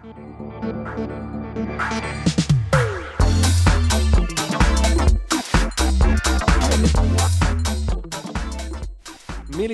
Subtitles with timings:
[0.00, 0.08] Milí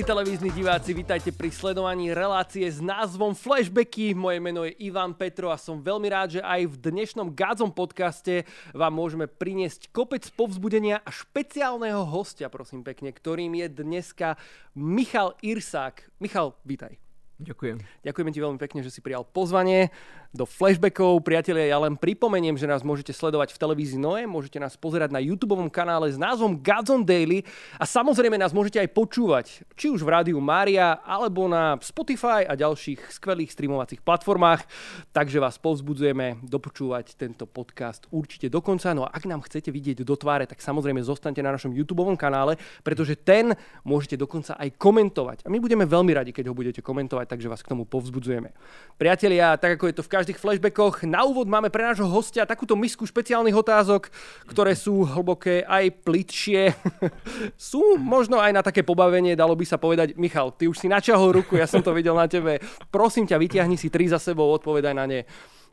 [0.03, 4.19] televízni diváci, vítajte pri sledovaní relácie s názvom Flashbacky.
[4.19, 8.51] Moje meno je Ivan Petro a som veľmi rád, že aj v dnešnom Gádzom podcaste
[8.75, 14.35] vám môžeme priniesť kopec povzbudenia a špeciálneho hostia, prosím pekne, ktorým je dneska
[14.75, 16.19] Michal Irsák.
[16.19, 17.06] Michal, vítaj.
[17.37, 17.85] Ďakujem.
[18.01, 19.93] Ďakujeme ti veľmi pekne, že si prijal pozvanie
[20.33, 21.21] do flashbackov.
[21.21, 25.21] Priatelia, ja len pripomeniem, že nás môžete sledovať v televízii Noe, môžete nás pozerať na
[25.21, 27.45] YouTube kanále s názvom Godzone Daily
[27.77, 32.57] a samozrejme nás môžete aj počúvať, či už v rádiu Mária, alebo na Spotify a
[32.57, 34.65] ďalších skvelých streamovacích platformách.
[35.13, 38.97] Takže vás povzbudzujeme dopočúvať tento podcast určite do konca.
[38.97, 42.57] No a ak nám chcete vidieť do tváre, tak samozrejme zostaňte na našom YouTube kanále,
[42.81, 43.53] pretože ten
[43.85, 45.45] môžete dokonca aj komentovať.
[45.45, 48.55] A my budeme veľmi radi, keď ho budete komentovať, takže vás k tomu povzbudzujeme.
[48.97, 51.05] Priatelia, tak ako je to v každých flashbackoch.
[51.05, 54.09] Na úvod máme pre nášho hostia takúto misku špeciálnych otázok,
[54.49, 56.73] ktoré sú hlboké aj plitšie.
[57.59, 60.15] sú možno aj na také pobavenie, dalo by sa povedať.
[60.17, 62.63] Michal, ty už si načahol ruku, ja som to videl na tebe.
[62.89, 65.21] Prosím ťa, vyťahni si tri za sebou, odpovedaj na ne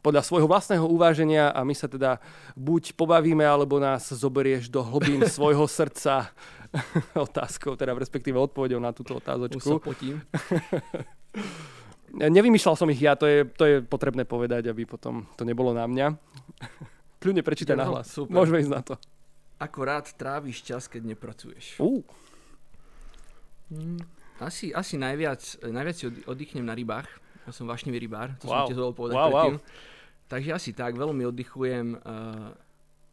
[0.04, 2.20] podľa svojho vlastného uváženia a my sa teda
[2.60, 6.28] buď pobavíme, alebo nás zoberieš do hlbín svojho srdca
[7.16, 9.64] otázkou, teda respektíve odpovedou na túto otázočku.
[9.64, 10.20] Už sa potím.
[12.14, 15.90] Nevymýšľal som ich ja, to je, to je potrebné povedať, aby potom to nebolo na
[15.90, 16.14] mňa.
[17.18, 18.12] Kľudne prečítaj na hlas.
[18.12, 18.38] Super.
[18.38, 18.94] Môžeme ísť na to.
[19.58, 21.82] Ako rád tráviš čas, keď nepracuješ?
[21.82, 22.06] Uh.
[24.44, 27.08] Asi, asi najviac, najviac si oddychnem na rybách.
[27.44, 28.64] Ja som vášnivý rybár, to wow.
[28.64, 29.56] som ti zvolil povedať wow, predtým.
[29.60, 30.32] Wow.
[30.32, 32.56] Takže asi tak, veľmi oddychujem uh,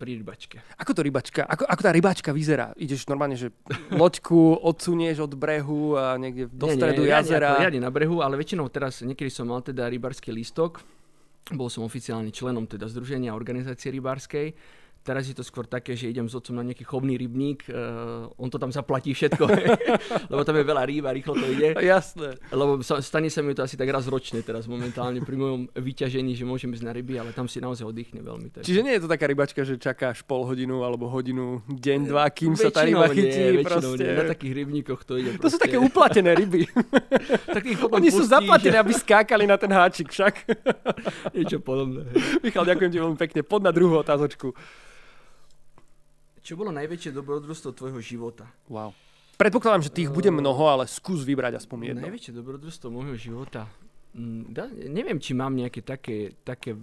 [0.00, 0.56] pri rybačke.
[0.81, 1.45] Ako to rybačka?
[1.45, 2.72] Ako, ako tá rybačka vyzerá?
[2.81, 3.53] Ideš normálne, že
[3.92, 7.61] loďku odsunieš od brehu a niekde do nie, stredu nie, jazera?
[7.69, 10.81] Nie, na brehu, ale väčšinou teraz, niekedy som mal teda rybarský lístok,
[11.53, 14.55] bol som oficiálne členom teda Združenia organizácie rybárskej
[15.01, 18.53] Teraz je to skôr také, že idem s otcom na nejaký chovný rybník, uh, on
[18.53, 19.44] to tam zaplatí všetko,
[20.33, 21.72] lebo tam je veľa rýb a rýchlo to ide.
[21.81, 22.37] Jasné.
[22.53, 26.37] Lebo sa, stane sa mi to asi tak raz ročne teraz momentálne pri mojom vyťažení,
[26.37, 28.53] že môžem ísť na ryby, ale tam si naozaj oddychne veľmi.
[28.53, 28.69] Tak.
[28.69, 32.53] Čiže nie je to taká rybačka, že čakáš pol hodinu alebo hodinu, deň, dva, kým
[32.53, 33.41] väčšinou sa tá ryba chytí.
[33.41, 34.05] Nie, proste.
[34.05, 34.21] Nie.
[34.21, 35.41] Na takých rybníkoch to ide.
[35.41, 36.69] To sú také uplatené ryby.
[37.56, 40.44] tak Oni sú zaplatené, aby skákali na ten háčik však.
[41.37, 42.05] Niečo podobné.
[42.44, 43.41] Michal, ďakujem ti veľmi pekne.
[43.41, 44.53] Pod na druhú otázočku.
[46.50, 48.43] Čo bolo najväčšie dobrodružstvo tvojho života?
[48.66, 48.91] Wow.
[49.38, 52.03] Predpokladám, že tých uh, bude mnoho, ale skús vybrať aspoň jedno.
[52.11, 53.71] Najväčšie dobrodružstvo môjho života?
[54.19, 56.75] Mm, da, neviem, či mám nejaké také, také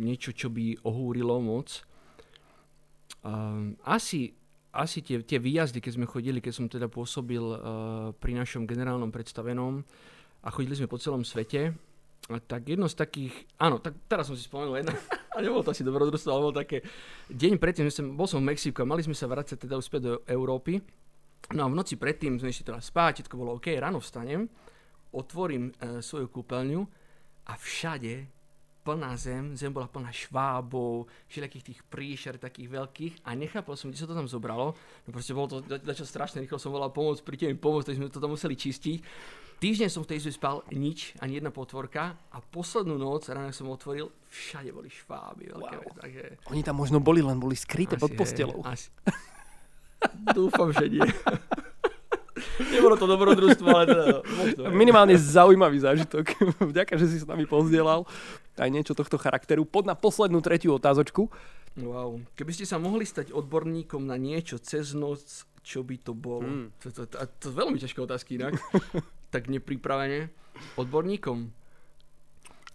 [0.00, 1.84] niečo, čo by ohúrilo moc.
[3.20, 4.32] Um, asi,
[4.72, 7.58] asi tie, tie výjazdy, keď sme chodili, keď som teda pôsobil uh,
[8.16, 9.84] pri našom generálnom predstavenom
[10.40, 11.76] a chodili sme po celom svete,
[12.28, 14.94] tak jedno z takých, áno, tak teraz som si spomenul jedno,
[15.34, 16.84] a nebolo to asi dobrodružstvo, ale bolo také,
[17.32, 20.14] deň predtým, som, bol som v Mexiku a mali sme sa vrácať teda uspäť do
[20.30, 20.78] Európy,
[21.56, 24.46] no a v noci predtým sme išli teda spať, všetko bolo OK, ráno vstanem,
[25.10, 26.80] otvorím e, svoju kúpeľňu
[27.50, 28.39] a všade
[28.80, 34.00] plná zem, zem bola plná švábov, všelijakých tých príšer takých veľkých a nechápal som, kde
[34.00, 34.72] sa to tam zobralo.
[35.04, 38.08] No proste bolo to dačo strašne rýchlo, som volal pomoc, príďte mi pomôcť, tak sme
[38.08, 38.98] to tam museli čistiť.
[39.60, 43.68] Týždeň som v tej izbe spal nič, ani jedna potvorka a poslednú noc, ráno som
[43.68, 45.52] otvoril, všade boli šváby.
[45.52, 45.82] Veľké wow.
[45.84, 46.22] vec, takže...
[46.48, 48.64] Oni tam možno boli, len boli skryté asi, pod postelou.
[48.64, 48.88] Asi.
[50.36, 51.04] Dúfam, že nie.
[52.68, 54.04] Nebolo to dobrodružstvo, ale teda...
[54.22, 56.36] Možno, Minimálne zaujímavý zážitok.
[56.72, 58.04] Vďaka, že si s nami pozdielal
[58.60, 59.64] aj niečo tohto charakteru.
[59.64, 61.32] Pod na poslednú tretiu otázočku.
[61.80, 62.20] Wow.
[62.36, 66.44] Keby ste sa mohli stať odborníkom na niečo cez noc, čo by to bolo?
[66.44, 66.68] Hmm.
[66.84, 68.60] To, to, to, to, to veľmi ťažké otázky inak.
[69.34, 70.28] tak nepripravene
[70.76, 71.48] odborníkom.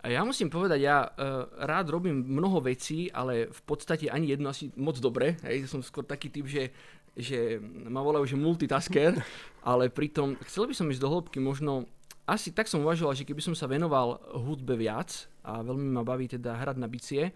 [0.05, 4.53] A ja musím povedať, ja uh, rád robím mnoho vecí, ale v podstate ani jedno
[4.53, 5.33] asi moc dobre.
[5.41, 6.69] Hej, som skôr taký typ, že,
[7.15, 9.17] že ma volajú, že multitasker,
[9.71, 11.87] ale pritom chcel by som ísť do hĺbky možno,
[12.27, 16.27] asi tak som uvažoval, že keby som sa venoval hudbe viac a veľmi ma baví
[16.27, 17.31] teda hrať na bicie,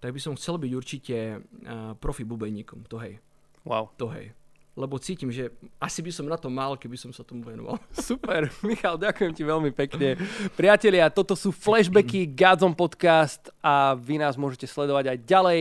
[0.00, 3.20] tak by som chcel byť určite uh, profi bubeníkom, to hej.
[3.68, 3.92] Wow.
[4.00, 4.32] To hej
[4.80, 7.76] lebo cítim, že asi by som na to mal, keby som sa tomu venoval.
[8.08, 10.16] Super, Michal, ďakujem ti veľmi pekne.
[10.56, 15.60] Priatelia, toto sú flashbacky Godzone podcast a vy nás môžete sledovať aj ďalej.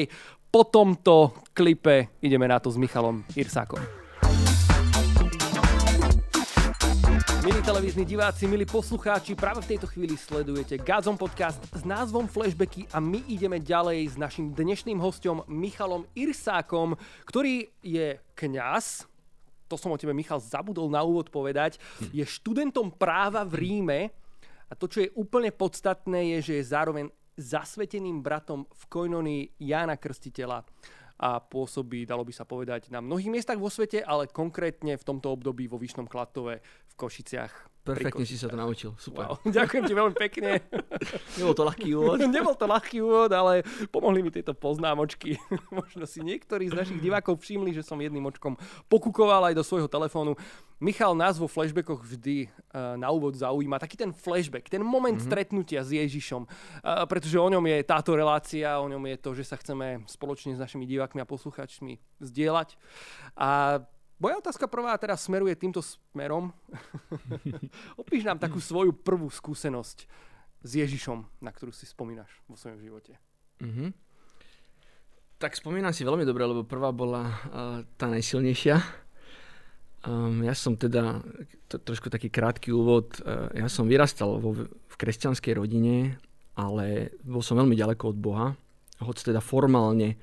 [0.49, 3.77] Po tomto klipe ideme na to s Michalom Irsákom.
[7.45, 12.89] Milí televízni diváci, milí poslucháči, práve v tejto chvíli sledujete Gazon podcast s názvom Flashbacky
[12.89, 16.97] a my ideme ďalej s našim dnešným hostom Michalom Irsákom,
[17.29, 19.05] ktorý je kňaz,
[19.69, 21.77] to som o tebe, Michal, zabudol na úvod povedať,
[22.09, 23.99] je študentom práva v Ríme
[24.65, 29.95] a to, čo je úplne podstatné, je, že je zároveň zasveteným bratom v Koinonii Jána
[29.95, 30.67] Krstiteľa
[31.19, 35.31] a pôsobí, dalo by sa povedať, na mnohých miestach vo svete, ale konkrétne v tomto
[35.35, 37.78] období vo Vyšnom Klatove v Košiciach.
[37.95, 39.25] Perfektne si sa to naučil, super.
[39.25, 40.61] Wow, ďakujem ti veľmi pekne.
[41.39, 42.17] Nebol to ľahký úvod.
[42.35, 45.39] Nebol to ľahký úvod, ale pomohli mi tieto poznámočky.
[45.73, 48.55] Možno si niektorí z našich divákov všimli, že som jedným očkom
[48.87, 50.37] pokukoval aj do svojho telefónu.
[50.79, 55.27] Michal nás vo flashbackoch vždy uh, na úvod zaujíma taký ten flashback, ten moment mm-hmm.
[55.27, 59.43] stretnutia s Ježišom, uh, pretože o ňom je táto relácia, o ňom je to, že
[59.43, 62.79] sa chceme spoločne s našimi divákmi a poslucháčmi zdieľať.
[63.35, 63.83] A
[64.19, 66.53] moja otázka prvá teraz smeruje týmto smerom.
[68.01, 70.05] Opíš nám takú svoju prvú skúsenosť
[70.59, 73.15] s Ježišom, na ktorú si spomínaš vo svojom živote.
[73.63, 73.89] Mm-hmm.
[75.39, 77.33] Tak spomínam si veľmi dobre, lebo prvá bola uh,
[77.95, 79.07] tá najsilnejšia
[80.07, 81.19] Um, ja som teda,
[81.67, 86.15] to, trošku taký krátky úvod, uh, ja som vyrastal vo, v kresťanskej rodine,
[86.55, 88.47] ale bol som veľmi ďaleko od Boha,
[89.03, 90.15] hoď teda formálne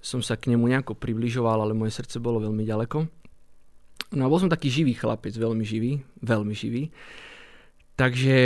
[0.00, 2.98] som sa k nemu nejako približoval, ale moje srdce bolo veľmi ďaleko.
[4.16, 6.88] No a bol som taký živý chlapec, veľmi živý, veľmi živý.
[7.98, 8.36] Takže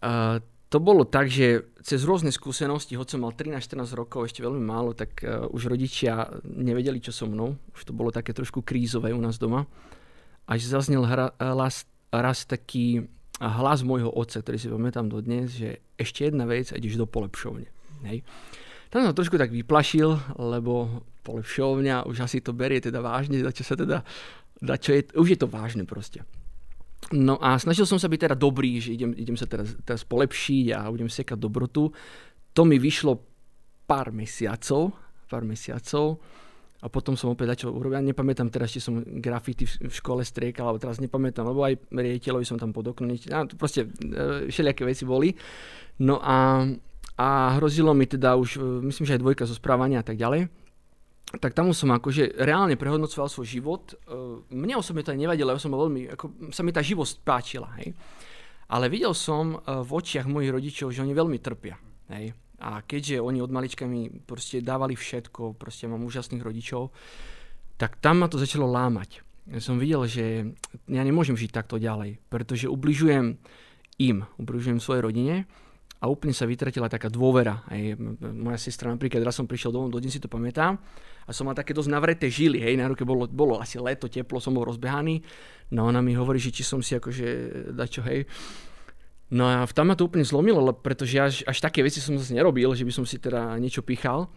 [0.00, 0.36] uh,
[0.70, 4.96] to bolo tak, že cez rôzne skúsenosti, hoď som mal 13-14 rokov, ešte veľmi málo,
[4.96, 7.58] tak uh, už rodičia nevedeli, čo so mnou.
[7.76, 9.68] Už to bolo také trošku krízové u nás doma
[10.44, 13.08] až zaznel hra, raz, raz taký
[13.40, 17.66] hlas môjho otca, ktorý si pamätám dodnes, že ešte jedna vec a ideš do polepšovne.
[18.06, 18.22] Hej.
[18.94, 23.66] Tam som trošku tak vyplašil, lebo polepšovňa už asi to berie teda vážne, za čo
[23.66, 24.06] sa teda,
[24.62, 26.22] za čo je, už je to vážne proste.
[27.10, 30.78] No a snažil som sa byť teda dobrý, že idem, idem sa teraz, teraz polepšiť
[30.78, 31.90] a budem sekať dobrotu.
[32.54, 33.18] To mi vyšlo
[33.82, 34.94] pár mesiacov,
[35.26, 36.22] pár mesiacov
[36.78, 37.98] a potom som opäť začal urobiť.
[37.98, 42.46] Ja nepamätám teraz, či som grafity v škole striekal, alebo teraz nepamätám, lebo aj riaditeľovi
[42.46, 45.34] som tam pod okno, no, proste e, všelijaké veci boli.
[45.98, 46.62] No a,
[47.14, 50.50] a hrozilo mi teda už, e, myslím, že aj dvojka zo správania a tak ďalej.
[51.34, 53.94] Tak tam som akože reálne prehodnocoval svoj život.
[53.94, 54.14] E,
[54.54, 57.94] mne osobne to aj nevadilo, ja som veľmi, ako, sa mi tá živosť páčila, hej.
[58.64, 61.76] Ale videl som v očiach mojich rodičov, že oni veľmi trpia,
[62.10, 62.32] hej
[62.64, 66.94] a keďže oni od malička mi proste dávali všetko, proste mám úžasných rodičov,
[67.76, 69.20] tak tam ma to začalo lámať.
[69.52, 70.56] Ja som videl, že
[70.88, 73.36] ja nemôžem žiť takto ďalej, pretože ubližujem
[74.00, 75.36] im, ubližujem svojej rodine
[76.00, 77.64] a úplne sa vytratila taká dôvera.
[77.68, 77.80] Aj
[78.32, 80.76] moja sestra napríklad, raz som prišiel domov, dodnes si to pamätám,
[81.24, 84.36] a som mal také dosť navreté žily, hej, na ruke bolo, bolo asi leto, teplo,
[84.42, 85.24] som bol rozbehaný,
[85.72, 87.26] no ona mi hovorí, že či som si akože
[87.72, 88.28] dačo, hej,
[89.34, 92.70] No a tam ma to úplne zlomilo, pretože až, až také veci som zase nerobil,
[92.76, 94.28] že by som si teda niečo pichal.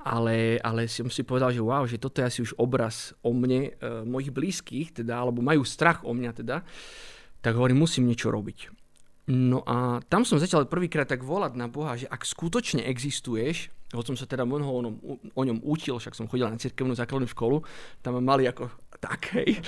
[0.00, 3.76] Ale, ale som si povedal, že wow, že toto je asi už obraz o mne,
[3.76, 6.64] e, mojich blízkych, teda, alebo majú strach o mňa teda,
[7.44, 8.83] tak hovorím, musím niečo robiť.
[9.24, 14.12] No a tam som začal prvýkrát tak volať na Boha, že ak skutočne existuješ, hoď
[14.12, 14.94] som sa teda mnoho o, ňom,
[15.32, 17.64] o ňom učil, však som chodil na cirkevnú základnú školu,
[18.04, 18.68] tam ma mali ako
[19.04, 19.64] tak, hej,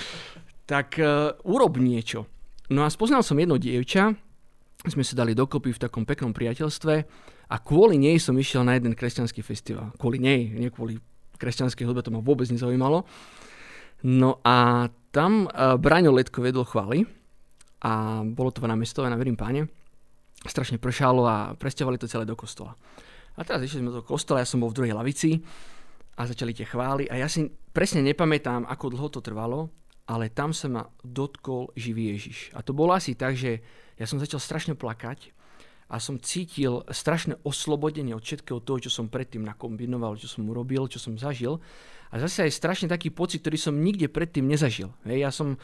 [0.69, 2.29] tak uh, urob niečo.
[2.69, 4.13] No a spoznal som jedno dievča,
[4.85, 6.93] sme sa dali dokopy v takom peknom priateľstve
[7.49, 9.89] a kvôli nej som išiel na jeden kresťanský festival.
[9.97, 11.01] Kvôli nej, nie kvôli
[11.41, 13.09] kresťanskej hudbe, to ma vôbec nezaujímalo.
[14.05, 17.09] No a tam uh, Braňo Letko vedol chvály
[17.81, 19.69] a bolo to na mestové, na Verím páne.
[20.45, 22.77] Strašne pršalo a presťahovali to celé do kostola.
[23.37, 25.37] A teraz išli sme do kostola, ja som bol v druhej lavici
[26.17, 29.69] a začali tie chvály a ja si presne nepamätám, ako dlho to trvalo,
[30.09, 32.55] ale tam sa ma dotkol živý Ježiš.
[32.57, 33.61] A to bolo asi tak, že
[33.99, 35.35] ja som začal strašne plakať
[35.87, 40.89] a som cítil strašné oslobodenie od všetkého toho, čo som predtým nakombinoval, čo som urobil,
[40.91, 41.61] čo som zažil.
[42.11, 44.91] A zase aj strašne taký pocit, ktorý som nikde predtým nezažil.
[45.03, 45.59] Hej, ja som,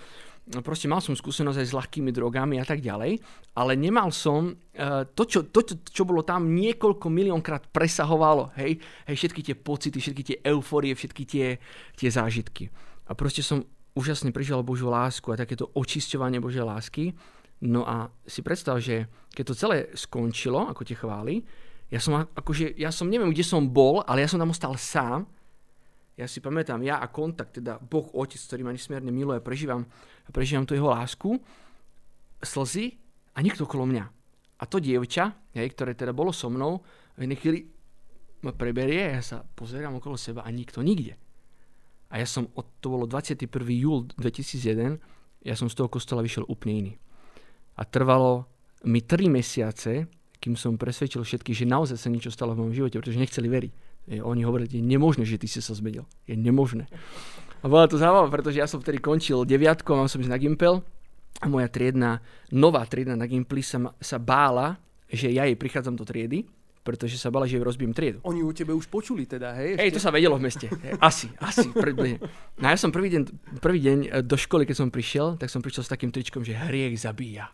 [0.64, 3.20] proste mal som skúsenosť aj s ľahkými drogami a tak ďalej,
[3.56, 9.16] ale nemal som uh, to, čo, to, čo bolo tam niekoľko miliónkrát presahovalo, hej, hej,
[9.16, 11.48] všetky tie pocity, všetky tie euforie, všetky tie,
[11.96, 12.68] tie zážitky.
[13.08, 13.64] A proste som
[13.96, 17.16] úžasne prežil Božiu lásku a takéto očisťovanie Božej lásky
[17.64, 21.40] No a si predstav, že keď to celé skončilo, ako tie chváli,
[21.88, 25.24] ja som akože, ja som neviem, kde som bol, ale ja som tam ostal sám.
[26.20, 29.88] Ja si pamätám, ja a kontakt, teda Boh Otec, ktorý ma nesmierne miluje, prežívam,
[30.32, 31.42] prežívam tu jeho lásku,
[32.40, 32.96] slzy
[33.36, 34.06] a nikto okolo mňa.
[34.60, 36.80] A to dievča, hej, ktoré teda bolo so mnou,
[37.18, 37.60] v jednej chvíli
[38.44, 41.16] ma preberie a ja sa pozerám okolo seba a nikto nikde.
[42.14, 42.46] A ja som,
[42.80, 43.50] to bolo 21.
[43.74, 45.02] júl 2001,
[45.44, 46.94] ja som z toho kostola vyšiel úplne iný.
[47.76, 48.46] A trvalo
[48.86, 53.00] mi 3 mesiace, kým som presvedčil všetkých, že naozaj sa niečo stalo v mojom živote,
[53.00, 53.72] pretože nechceli veriť.
[54.20, 56.04] Oni hovorili, je nemožné, že ty si sa zmenil.
[56.28, 56.92] Je nemožné.
[57.64, 60.36] A bola to zaujímavé, pretože ja som vtedy končil deviatku a mám som ísť na
[60.36, 60.84] Gimpel
[61.40, 62.20] a moja triedna,
[62.52, 64.76] nová triedna na Gimpli sa, sa bála,
[65.08, 66.44] že ja jej prichádzam do triedy,
[66.84, 68.20] pretože sa bala, že ju rozbijem triedu.
[68.28, 69.80] Oni o tebe už počuli teda, hej?
[69.80, 70.68] Hej, to sa vedelo v meste.
[71.00, 71.72] Asi, asi.
[71.72, 72.20] Približne.
[72.60, 73.22] No ja som prvý deň,
[73.64, 76.60] prvý deň e, do školy, keď som prišiel, tak som prišiel s takým tričkom, že
[76.60, 77.48] hriech zabíja.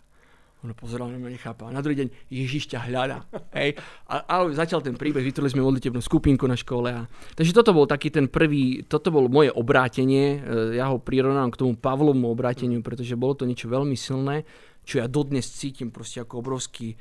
[0.60, 1.72] Ono pozeral na mňa, nechápa.
[1.72, 3.24] Na druhý deň Ježiš ťa hľadá.
[3.56, 3.80] Hej.
[4.12, 6.92] A, a začal ten príbeh, vytvorili sme modlitebnú skupinku na škole.
[6.92, 7.08] A...
[7.40, 10.44] Takže toto bol taký ten prvý, toto bolo moje obrátenie.
[10.44, 14.44] E, ja ho prirovnám k tomu Pavlomu obráteniu, pretože bolo to niečo veľmi silné,
[14.84, 17.00] čo ja dodnes cítim proste ako obrovský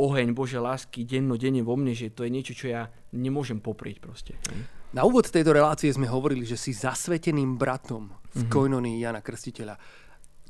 [0.00, 4.00] oheň Bože lásky denno, denne vo mne, že to je niečo, čo ja nemôžem poprieť
[4.00, 4.32] proste.
[4.48, 4.64] Hej.
[4.96, 8.48] Na úvod tejto relácie sme hovorili, že si zasveteným bratom v mm-hmm.
[8.48, 9.76] Koinonii Jana Krstiteľa.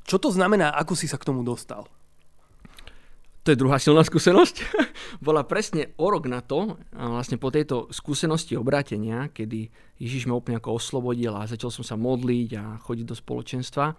[0.05, 1.89] Čo to znamená, ako si sa k tomu dostal?
[3.45, 4.57] To je druhá silná skúsenosť.
[5.27, 9.69] Bola presne o rok na to, vlastne po tejto skúsenosti obrátenia, kedy
[10.01, 13.93] Ježiš ma úplne ako oslobodil a začal som sa modliť a chodiť do spoločenstva,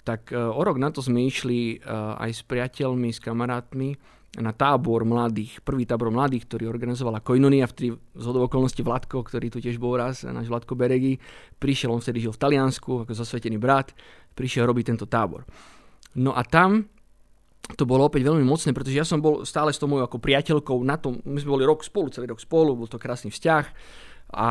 [0.00, 1.84] tak e, o rok na to sme išli e,
[2.24, 3.92] aj s priateľmi, s kamarátmi
[4.40, 9.60] na tábor mladých, prvý tábor mladých, ktorý organizovala Koinonia, vtedy z okolností Vladko, ktorý tu
[9.60, 11.20] tiež bol raz, náš Vladko Beregi,
[11.60, 13.92] prišiel, on vtedy žil v Taliansku, ako zasvetený brat,
[14.32, 15.44] prišiel robiť tento tábor.
[16.14, 16.86] No a tam
[17.76, 20.78] to bolo opäť veľmi mocné, pretože ja som bol stále s tou mojou ako priateľkou
[20.82, 23.64] na tom, my sme boli rok spolu, celý rok spolu, bol to krásny vzťah.
[24.30, 24.46] A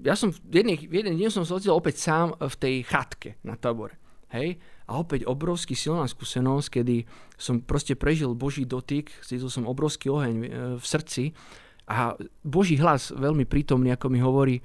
[0.00, 3.56] ja som v jeden, v jeden deň som sa opäť sám v tej chatke na
[3.56, 4.00] tábore.
[4.32, 4.56] Hej?
[4.88, 7.04] A opäť obrovský silná skúsenosť, kedy
[7.36, 10.48] som proste prežil Boží dotyk, cítil som obrovský oheň e,
[10.80, 11.36] v srdci
[11.84, 14.56] a Boží hlas veľmi prítomný, ako mi hovorí,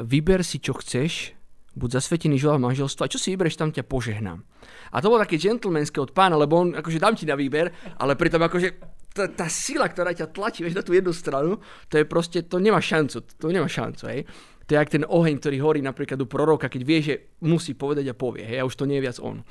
[0.00, 1.35] vyber si, čo chceš,
[1.76, 4.40] buď zasvetený manželstva, a čo si vybereš, tam ťa požehnám.
[4.90, 7.68] A to bolo také gentlemanské od pána, lebo on akože dám ti na výber,
[8.00, 8.68] ale pritom akože
[9.12, 11.60] tá, tá sila, ktorá ťa tlačí vieš, na tú jednu stranu,
[11.92, 14.20] to je proste, to nemá šancu, to nemá šancu, hej.
[14.66, 17.14] To je jak ten oheň, ktorý horí napríklad u proroka, keď vie, že
[17.44, 19.44] musí povedať a povie, hej, a už to nie je viac on.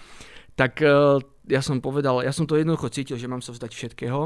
[0.57, 4.21] Tak uh, ja som povedal, ja som to jednoducho cítil, že mám sa vzdať všetkého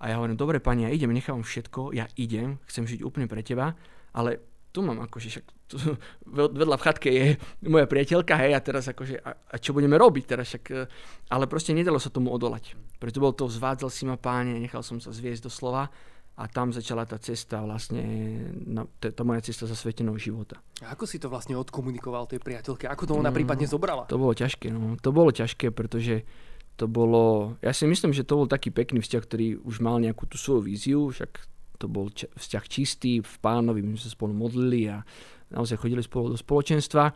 [0.00, 3.40] a ja hovorím, dobre pani, ja idem, nechám všetko, ja idem, chcem žiť úplne pre
[3.40, 3.78] teba,
[4.12, 5.80] ale tu mám akože však tu,
[6.60, 7.26] vedľa v chatke je
[7.64, 10.84] moja priateľka, hej, a teraz akože, a, a čo budeme robiť teraz, však, e,
[11.32, 12.76] ale proste nedalo sa tomu odolať.
[13.00, 15.88] Preto bol to zvádzal si ma páne, nechal som sa zviesť do slova
[16.36, 18.04] a tam začala tá cesta vlastne,
[18.52, 20.60] na, tá moja cesta zasveteného života.
[20.84, 22.84] A ako si to vlastne odkomunikoval tej priateľke?
[22.84, 24.04] Ako to ona no, prípadne zobrala?
[24.12, 25.00] To bolo ťažké, no.
[25.00, 26.28] To bolo ťažké, pretože
[26.76, 30.28] to bolo, ja si myslím, že to bol taký pekný vzťah, ktorý už mal nejakú
[30.28, 34.32] tú svoju víziu, však to bol č- vzťah čistý v pánovi, my sme sa spolu
[34.32, 35.04] modlili a
[35.52, 37.12] naozaj chodili spolu do spoločenstva.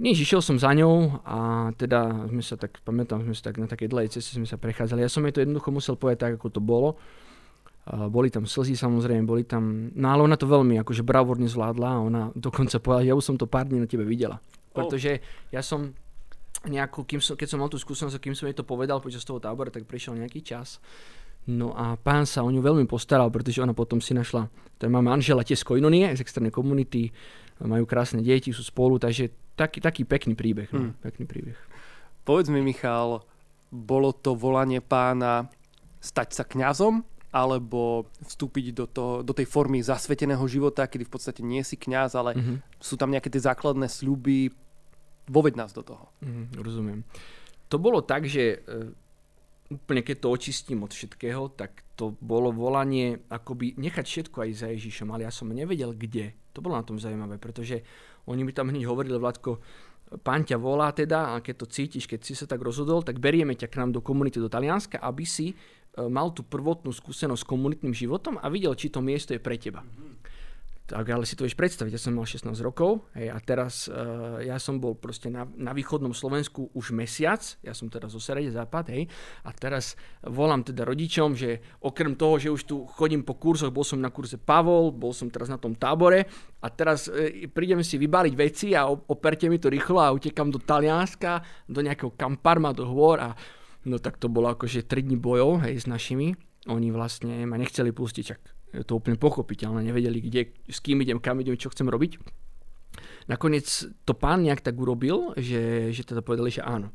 [0.00, 3.68] Nič, išiel som za ňou a teda sme sa tak, pamätám, sme sa tak na
[3.68, 5.04] takej dlhej ceste sme sa prechádzali.
[5.04, 6.96] Ja som jej to jednoducho musel povedať tak, ako to bolo.
[7.84, 11.88] Uh, boli tam slzy samozrejme, boli tam, no ale ona to veľmi akože bravorne zvládla
[11.96, 14.40] a ona dokonca povedala, ja už som to pár dní na tebe videla.
[14.70, 15.20] Pretože
[15.50, 15.92] ja som
[16.68, 19.40] nejakú, kým som, keď som mal tú skúsenosť, kým som jej to povedal počas toho
[19.40, 20.76] tábora, tak prišiel nejaký čas
[21.50, 24.46] No a pán sa o ňu veľmi postaral, pretože ona potom si našla,
[24.78, 27.10] to má manžela tiež z Koinonie, z externej komunity,
[27.58, 30.70] majú krásne deti, sú spolu, takže taký, taký pekný príbeh.
[30.72, 31.02] No, hmm.
[31.02, 31.58] pekný príbeh.
[32.24, 33.26] Povedz mi, Michal,
[33.68, 35.50] bolo to volanie pána
[36.00, 41.40] stať sa kňazom, alebo vstúpiť do, to, do tej formy zasveteného života, kedy v podstate
[41.46, 42.56] nie si kňaz, ale mm-hmm.
[42.82, 44.50] sú tam nejaké tie základné sľuby.
[45.30, 46.10] Voved nás do toho.
[46.26, 47.00] Mm, rozumiem.
[47.70, 48.90] To bolo tak, že e,
[49.70, 54.68] úplne keď to očistím od všetkého, tak to bolo volanie akoby nechať všetko aj za
[54.74, 56.34] Ježišom, ale ja som nevedel kde.
[56.52, 57.86] To bolo na tom zaujímavé, pretože
[58.26, 59.62] oni mi tam hneď hovorili, Vládko,
[60.26, 63.54] pán ťa volá teda a keď to cítiš, keď si sa tak rozhodol, tak berieme
[63.54, 65.56] ťa k nám do komunity do Talianska, aby si e,
[66.10, 69.86] mal tú prvotnú skúsenosť s komunitným životom a videl, či to miesto je pre teba.
[69.86, 70.19] Mm-hmm.
[70.90, 74.42] Tak ale si to vieš predstaviť, ja som mal 16 rokov hej, a teraz uh,
[74.42, 78.50] ja som bol proste na, na východnom Slovensku už mesiac, ja som teraz zo Serede
[78.50, 79.06] západ, hej,
[79.46, 79.94] a teraz
[80.26, 84.10] volám teda rodičom, že okrem toho, že už tu chodím po kurzoch, bol som na
[84.10, 86.26] kurze Pavol, bol som teraz na tom tábore
[86.58, 90.58] a teraz uh, prídem si vybaliť veci a operte mi to rýchlo a utekam do
[90.58, 91.38] Talianska,
[91.70, 93.38] do nejakého kamparma, do hôr a
[93.86, 96.34] no tak to bolo akože 3 dní bojov, hej, s našimi.
[96.66, 101.18] Oni vlastne ma nechceli pustiť, čak je to úplne pochopiteľné, nevedeli, kde, s kým idem,
[101.18, 102.22] kam idem, čo chcem robiť.
[103.26, 103.66] Nakoniec
[104.06, 106.90] to pán nejak tak urobil, že, že teda povedali, že áno.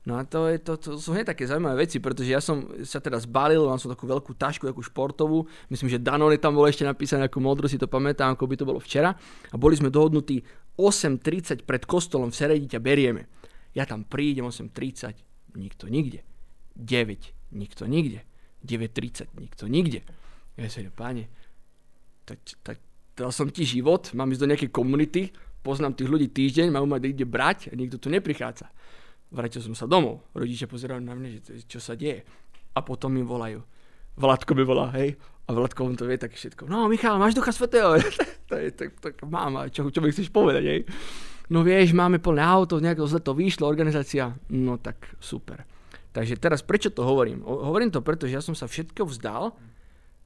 [0.00, 3.04] No a to, je, to, to sú hneď také zaujímavé veci, pretože ja som sa
[3.04, 6.88] teda zbalil, mám som takú veľkú tašku, takú športovú, myslím, že Danone tam bolo ešte
[6.88, 9.12] napísané ako modro, si to pamätám, ako by to bolo včera.
[9.52, 10.40] A boli sme dohodnutí
[10.80, 13.28] 8.30 pred kostolom v Seredi ťa berieme.
[13.76, 15.20] Ja tam prídem 8.30,
[15.60, 16.24] nikto nikde.
[16.80, 18.24] 9, nikto nikde.
[18.64, 20.00] 9.30, nikto nikde.
[20.60, 21.32] Ja si páne,
[22.28, 22.76] tak, tak
[23.16, 25.32] dal som ti život, mám ísť do nejakej komunity,
[25.64, 28.68] poznám tých ľudí týždeň, mám ma ide brať a nikto tu neprichádza.
[29.32, 32.26] Vrátil som sa domov, rodičia pozerajú na mňa, že čo sa deje.
[32.76, 33.64] A potom mi volajú.
[34.20, 35.16] Vládko mi volá, hej,
[35.48, 36.70] A Vladko, on to vie tak všetko.
[36.70, 37.98] No, Michal, máš ducha svetého?
[38.54, 40.80] je tak, tak mám, čo, čo mi chceš povedať, hej?
[41.50, 44.30] No vieš, máme plné auto, nejako zle to vyšlo, organizácia.
[44.54, 45.66] No tak super.
[46.14, 47.42] Takže teraz prečo to hovorím?
[47.42, 49.50] Hovorím to preto, že ja som sa všetko vzdal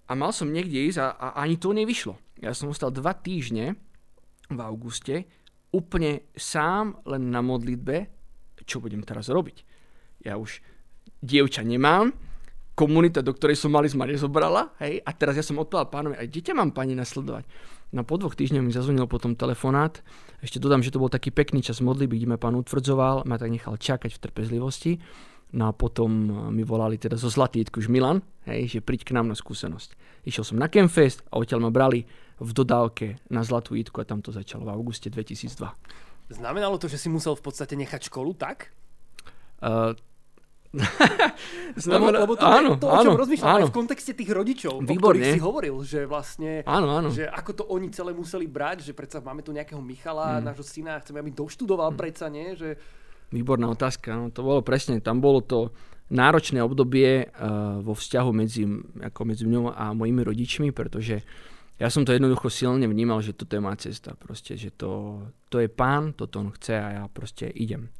[0.04, 2.16] a mal som niekde ísť a, a ani to nevyšlo.
[2.44, 3.78] Ja som ostal dva týždne
[4.52, 5.24] v auguste
[5.72, 8.06] úplne sám len na modlitbe,
[8.64, 9.64] čo budem teraz robiť.
[10.24, 10.60] Ja už
[11.20, 12.12] dievča nemám,
[12.74, 16.28] komunita, do ktorej som mali, ma nezobrala, hej, a teraz ja som odpovedal pánovi, aj
[16.30, 17.46] dieťa mám pani nasledovať.
[17.94, 20.02] No po dvoch týždňoch mi zazvonil potom telefonát,
[20.42, 23.54] ešte dodám, že to bol taký pekný čas modlitby, kde ma pán utvrdzoval, ma tak
[23.54, 24.92] nechal čakať v trpezlivosti
[25.54, 28.20] No a potom eh, mi volali teda zo Zlatítku už Milan,
[28.50, 29.94] hej, že príď k nám na skúsenosť.
[30.26, 32.02] Išiel som na Campfest a odtiaľ ma brali
[32.42, 35.54] v dodávke na Zlatú Jítku a tam to začalo v auguste 2002.
[36.34, 38.74] Znamenalo to, že si musel v podstate nechať školu tak?
[39.64, 39.96] Uh,
[41.78, 43.64] Znamená, lebo, lebo to, áno, to, o čom áno, rozmýšľam áno.
[43.64, 44.98] aj v kontexte tých rodičov, Výborné.
[44.98, 47.08] o ktorých si hovoril, že vlastne, áno, áno.
[47.14, 50.50] že ako to oni celé museli brať, že predsa máme tu nejakého Michala, mm.
[50.50, 51.98] nášho syna, chceme, aby doštudoval mm.
[51.98, 52.58] predsa, nie?
[52.58, 52.74] Že
[53.34, 54.14] Výborná otázka.
[54.14, 55.74] No, to bolo presne, tam bolo to
[56.14, 58.62] náročné obdobie uh, vo vzťahu medzi,
[59.02, 61.26] ako medzi mňou a mojimi rodičmi, pretože
[61.74, 64.14] ja som to jednoducho silne vnímal, že toto je má cesta.
[64.14, 67.90] Proste, že to, to je pán, toto on chce a ja proste idem.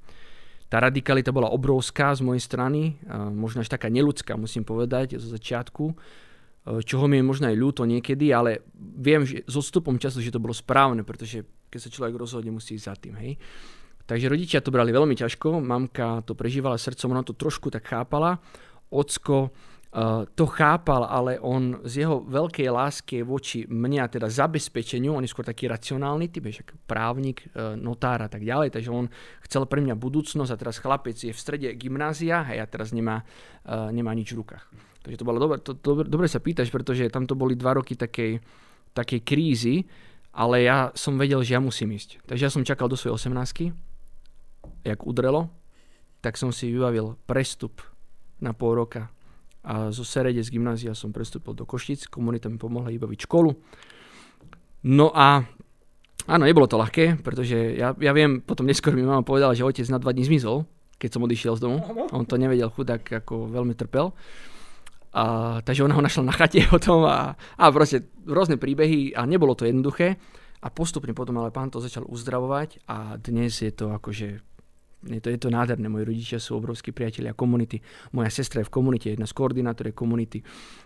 [0.71, 5.27] Tá radikalita bola obrovská z mojej strany, uh, možno až taká neludská, musím povedať, zo
[5.35, 10.23] začiatku, uh, čoho mi je možno aj ľúto niekedy, ale viem, že s odstupom času,
[10.23, 13.19] že to bolo správne, pretože keď sa človek rozhodne, musí ísť za tým.
[13.19, 13.33] Hej.
[14.05, 18.37] Takže rodičia to brali veľmi ťažko, mamka to prežívala srdcom, ona to trošku tak chápala,
[18.93, 25.17] ocko uh, to chápal, ale on z jeho veľkej lásky voči mne a teda zabezpečeniu,
[25.17, 29.09] on je skôr taký racionálny typ, však právnik, uh, notár a tak ďalej, takže on
[29.49, 33.25] chcel pre mňa budúcnosť a teraz chlapec je v strede gymnázia a ja teraz nemá,
[33.65, 34.69] uh, nemá nič v rukách.
[35.01, 37.97] Takže to bolo dobre, to, to, dobre sa pýtaš, pretože tam to boli dva roky
[37.97, 38.37] takej,
[38.93, 39.89] takej krízy,
[40.35, 42.21] ale ja som vedel, že ja musím ísť.
[42.29, 43.94] Takže ja som čakal do svojej 18
[44.85, 45.49] jak udrelo,
[46.21, 47.81] tak som si vybavil prestup
[48.39, 49.09] na pol roka
[49.65, 53.51] a zo Serede z gymnázia som prestúpil do Košic, komunita mi pomohla vybaviť školu.
[54.93, 55.41] No a
[56.29, 59.89] áno, nebolo to ľahké, pretože ja, ja viem, potom neskôr mi mama povedala, že otec
[59.89, 60.69] na dva dní zmizol,
[61.01, 61.81] keď som odišiel z domu.
[62.13, 64.13] On to nevedel chudák, ako veľmi trpel.
[65.17, 65.25] A,
[65.65, 69.65] takže ona ho našla na chate potom a, a proste rôzne príbehy a nebolo to
[69.65, 70.21] jednoduché.
[70.65, 74.41] A postupne potom ale pán to začal uzdravovať a dnes je to akože
[75.07, 77.81] je to, je to nádherné, moji rodičia sú obrovskí priatelia komunity.
[78.17, 80.41] Moja sestra je v komunite, jedna z koordinátorov komunity.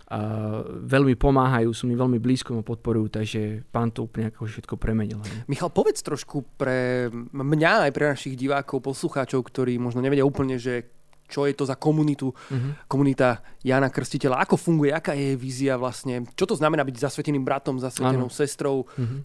[0.08, 0.18] A
[0.66, 5.20] veľmi pomáhajú, sú mi veľmi blízko, ma podporujú, takže pán to úplne ako všetko premenil.
[5.20, 5.44] Ne?
[5.46, 10.98] Michal, povedz trošku pre mňa aj pre našich divákov, poslucháčov, ktorí možno nevedia úplne, že
[11.28, 12.88] čo je to za komunitu, uh-huh.
[12.88, 17.76] komunita Jana Krstiteľa, ako funguje, aká je vízia vlastne, čo to znamená byť zasveteným bratom,
[17.76, 18.34] zasvetenou ano.
[18.34, 18.88] sestrou.
[18.88, 19.20] Uh-huh.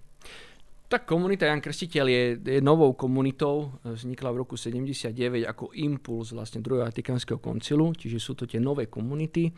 [0.93, 6.61] Tak komunita Jan Krstiteľ je, je novou komunitou, vznikla v roku 79 ako impuls vlastne
[6.61, 9.49] druhého Vatikánskeho koncilu, čiže sú to tie nové komunity,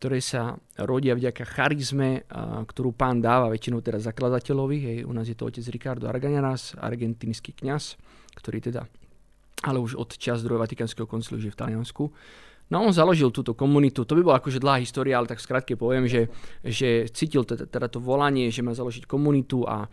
[0.00, 4.78] ktoré sa rodia vďaka charizme, a, ktorú pán dáva väčšinou teraz zakladateľovi.
[4.80, 8.00] Hej, u nás je to otec Ricardo Argañaras, argentínsky kňaz,
[8.40, 8.88] ktorý teda
[9.60, 12.08] ale už od čas druhého Vatikánskeho koncilu žije v Taliansku.
[12.72, 16.08] No on založil túto komunitu, to by bola akože dlhá história, ale tak skrátke poviem,
[16.08, 16.32] že,
[16.64, 19.84] že cítil teda, teda to volanie, že má založiť komunitu a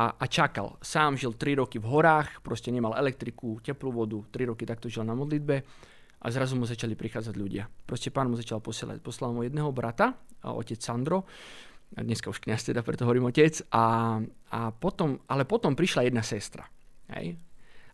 [0.00, 0.80] a, a čakal.
[0.80, 5.04] Sám žil 3 roky v horách, proste nemal elektriku, teplú vodu, 3 roky takto žil
[5.04, 5.60] na modlitbe
[6.20, 7.68] a zrazu mu začali prichádzať ľudia.
[7.84, 9.04] Proste pán mu začal posielať.
[9.04, 11.28] Poslal mu jedného brata, otec Sandro,
[11.90, 14.16] a dneska už kniaz teda, preto hovorím otec, a,
[14.54, 16.64] a potom, ale potom prišla jedna sestra.
[17.12, 17.36] Hej?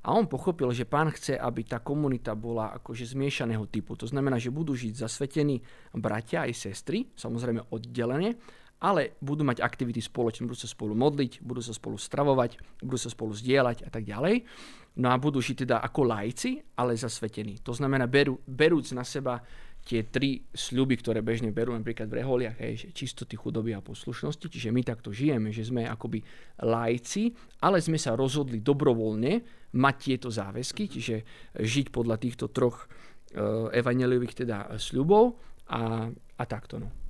[0.06, 3.98] A on pochopil, že pán chce, aby tá komunita bola akože zmiešaného typu.
[3.98, 5.58] To znamená, že budú žiť zasvetení
[5.90, 8.38] bratia aj sestry, samozrejme oddelenie,
[8.80, 13.08] ale budú mať aktivity spoločne, budú sa spolu modliť, budú sa spolu stravovať, budú sa
[13.08, 14.44] spolu zdieľať a tak ďalej.
[14.96, 17.60] No a budú žiť teda ako lajci, ale zasvetení.
[17.64, 19.40] To znamená, berú, berúc na seba
[19.86, 24.50] tie tri sľuby, ktoré bežne berú napríklad v reholiach, hej, že čistoty, chudoby a poslušnosti,
[24.50, 26.26] čiže my takto žijeme, že sme akoby
[26.66, 27.30] lajci,
[27.62, 29.46] ale sme sa rozhodli dobrovoľne
[29.78, 31.16] mať tieto záväzky, čiže
[31.54, 35.38] žiť podľa týchto troch uh, evaneliových teda sľubov
[35.70, 36.82] a, a takto.
[36.82, 37.05] No.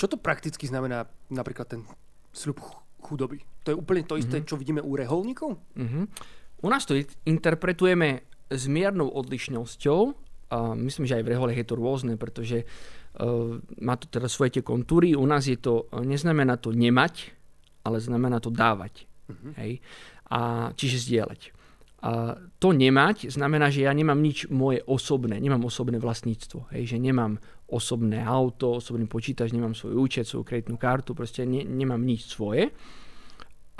[0.00, 1.84] Čo to prakticky znamená napríklad ten
[2.32, 2.56] sľub
[3.04, 3.44] chudoby?
[3.68, 4.48] To je úplne to isté, mm-hmm.
[4.48, 5.60] čo vidíme u reholníkov?
[5.76, 6.04] Mm-hmm.
[6.64, 6.96] U nás to
[7.28, 10.00] interpretujeme s miernou odlišnosťou.
[10.50, 14.56] A myslím, že aj v rehole je to rôzne, pretože uh, má to teda svoje
[14.56, 15.12] tie kontúry.
[15.12, 17.36] U nás je to, neznamená to nemať,
[17.84, 19.04] ale znamená to dávať.
[19.28, 19.52] Mm-hmm.
[19.60, 19.84] Hej?
[20.32, 21.52] A, čiže zdieľať.
[22.60, 27.36] To nemať znamená, že ja nemám nič moje osobné, nemám osobné vlastníctvo, hej, že nemám
[27.68, 32.72] osobné auto, osobný počítač, nemám svoj účet, svoju kreditnú kartu, proste ne, nemám nič svoje.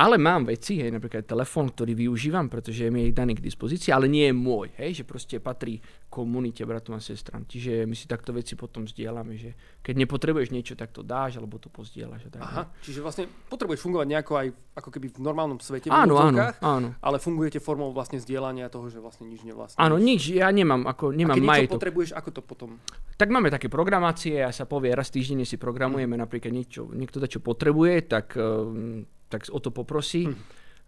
[0.01, 4.09] Ale mám veci, hej, napríklad telefón, ktorý využívam, pretože mi je daný k dispozícii, ale
[4.09, 5.77] nie je môj, hej, že proste patrí
[6.09, 7.45] komunite bratom a sestram.
[7.45, 9.53] Čiže my si takto veci potom zdieľame, že
[9.85, 12.33] keď nepotrebuješ niečo, tak to dáš, alebo to pozdieľaš.
[12.33, 14.47] tak, Aha, čiže vlastne potrebuješ fungovať nejako aj
[14.81, 16.17] ako keby v normálnom svete, v áno,
[16.65, 19.77] áno, ale fungujete formou vlastne zdieľania toho, že vlastne nič nevlastníš.
[19.77, 21.77] Áno, nič, ja nemám, ako, A nemám keď niečo majetok.
[21.77, 22.71] potrebuješ, ako to potom?
[23.21, 27.45] Tak máme také programácie a sa povie, raz týždenne si programujeme napríklad niečo, niekto čo
[27.45, 30.29] potrebuje, tak, ehm, tak o to poprosí.
[30.29, 30.35] Hm.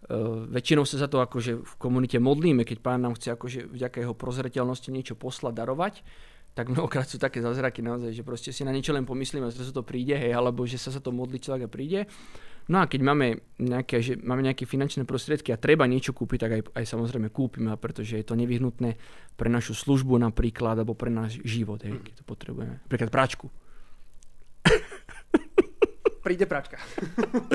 [0.02, 4.02] Uh, väčšinou sa za to akože v komunite modlíme, keď pán nám chce akože vďaka
[4.02, 5.94] jeho prozreteľnosti niečo poslať, darovať,
[6.52, 9.72] tak mnohokrát sú také zázraky naozaj, že proste si na niečo len pomyslíme a zrazu
[9.72, 12.00] to príde, hej, alebo že sa za to modlí človek a príde.
[12.70, 13.26] No a keď máme
[13.59, 17.74] nejaké, že máme nejaké finančné prostriedky a treba niečo kúpiť, tak aj, aj samozrejme kúpime,
[17.74, 19.00] pretože je to nevyhnutné
[19.35, 22.78] pre našu službu napríklad, alebo pre náš život, hej, keď to potrebujeme.
[22.87, 23.50] Napríklad práčku.
[26.22, 26.78] Príde pračka.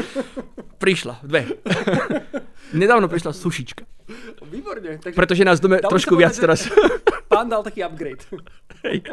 [0.84, 1.47] Prišla, dve.
[2.75, 3.84] Nedávno prišla sušička.
[4.43, 4.99] Výborne.
[4.99, 6.60] Takže Pretože nás dome trošku sa viac povedať, teraz.
[7.25, 8.23] pán dal taký upgrade.
[8.84, 9.08] Hej.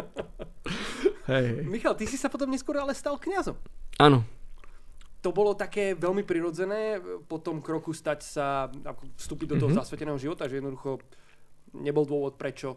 [1.24, 1.46] Hej.
[1.64, 3.54] Michal, ty si sa potom neskôr ale stal kňazom.
[3.96, 4.26] Áno.
[5.18, 8.68] To bolo také veľmi prirodzené po tom kroku stať sa,
[9.16, 9.78] vstúpiť do toho Mhm.
[9.78, 10.98] zasveteného života, že jednoducho
[11.72, 12.74] nebol dôvod, prečo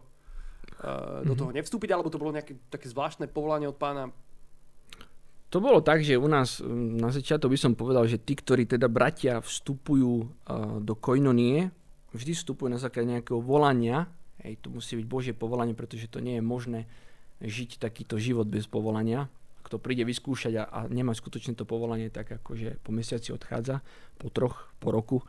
[0.77, 1.37] uh, do Mhm.
[1.37, 4.13] toho nevstúpiť, alebo to bolo nejaké také zvláštne povolanie od pána.
[5.47, 8.67] To bolo tak, že u nás mm, na začiatok by som povedal, že tí, ktorí
[8.67, 10.27] teda bratia vstupujú uh,
[10.83, 11.71] do koinonie,
[12.11, 14.11] vždy vstupujú na základe nejakého volania.
[14.43, 16.85] Hej, to musí byť Božie povolanie, pretože to nie je možné
[17.39, 19.31] žiť takýto život bez povolania.
[19.63, 23.83] Kto príde vyskúšať a, a nemá skutočne to povolanie, tak akože po mesiaci odchádza,
[24.19, 25.23] po troch, po roku.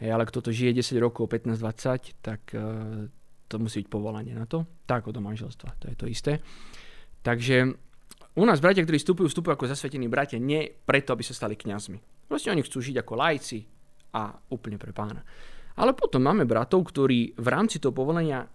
[0.00, 3.04] Hej, ale kto to žije 10 rokov, 15-20, tak uh,
[3.44, 4.64] to musí byť povolanie na to.
[4.88, 6.32] Tak do manželstva, to je to isté.
[7.20, 7.89] Takže
[8.38, 12.28] u nás bratia, ktorí vstupujú, vstupujú ako zasvetení bratia, nie preto, aby sa stali kňazmi.
[12.30, 13.58] Proste oni chcú žiť ako lajci
[14.14, 15.22] a úplne pre pána.
[15.74, 18.46] Ale potom máme bratov, ktorí v rámci toho povolenia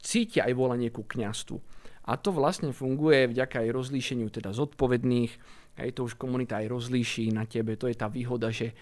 [0.00, 1.56] cítia aj volanie ku kňastvu.
[2.08, 5.32] A to vlastne funguje vďaka aj rozlíšeniu teda zodpovedných,
[5.78, 8.72] aj to už komunita aj rozlíši na tebe, to je tá výhoda, že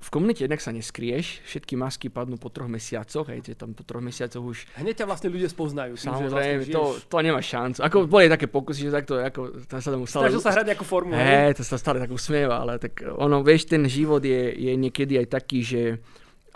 [0.00, 4.00] v komunite jednak sa neskrieš, všetky masky padnú po troch mesiacoch, hej, tam po troch
[4.00, 6.00] mesiacoch už Hneď ťa vlastne ľudia spoznajú.
[6.00, 7.78] tým, Samozrejme, vlastne to, to nemá šancu.
[7.84, 10.32] Ako boli také pokusy, že takto, ako, tam sa tomu stále...
[10.32, 11.12] Snažil sa hrať nejakú formu.
[11.12, 11.52] hej?
[11.52, 15.20] Hej, to sa stále tak usmieva, ale tak ono, vieš, ten život je, je niekedy
[15.20, 15.82] aj taký, že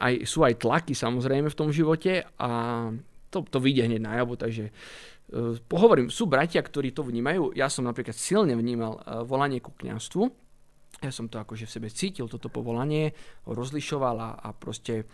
[0.00, 2.50] aj, sú aj tlaky samozrejme v tom živote a
[3.30, 7.86] to, to vyjde hneď najavo, takže uh, pohovorím, sú bratia, ktorí to vnímajú, ja som
[7.86, 10.43] napríklad silne vnímal uh, volanie ku kňastvu,
[11.04, 13.12] ja som to akože v sebe cítil, toto povolanie,
[13.44, 15.04] ho rozlišoval a, a proste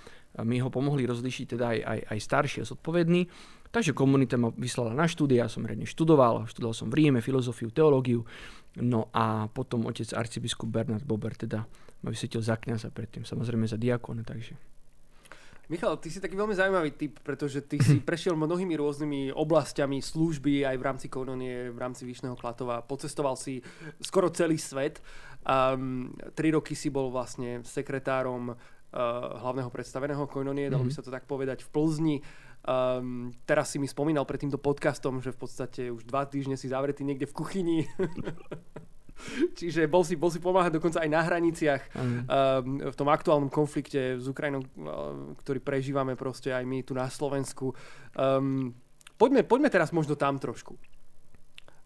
[0.47, 3.27] mi ho pomohli rozlišiť teda aj, aj, aj starší a zodpovední.
[3.71, 7.71] Takže komunita ma vyslala na štúdia, ja som riadne študoval, študoval som v Ríme filozofiu,
[7.71, 8.27] teológiu,
[8.83, 11.63] no a potom otec arcibiskup Bernard Bober teda
[12.03, 14.59] ma vysvetil za kniaza predtým, samozrejme za diakona, takže
[15.71, 20.67] Michal, ty si taký veľmi zaujímavý typ, pretože ty si prešiel mnohými rôznymi oblastiami služby
[20.67, 22.83] aj v rámci Kononie, v rámci Vyšného Klatova.
[22.83, 23.63] Pocestoval si
[24.03, 24.99] skoro celý svet.
[25.41, 28.57] Um, tri roky si bol vlastne sekretárom uh,
[29.41, 30.97] hlavného predstaveného Koinonie, dalo by Mhm.
[30.97, 32.17] sa to tak povedať, v Plzni.
[32.61, 36.69] Um, teraz si mi spomínal pred týmto podcastom, že v podstate už dva týždne si
[36.69, 37.79] zavretý niekde v kuchyni.
[39.57, 44.17] Čiže bol si, bol si pomáhať dokonca aj na hraniciach um, v tom aktuálnom konflikte
[44.17, 47.77] s Ukrajinou, uh, ktorý prežívame proste aj my tu na Slovensku.
[48.17, 48.73] Um,
[49.21, 50.77] poďme, poďme teraz možno tam trošku.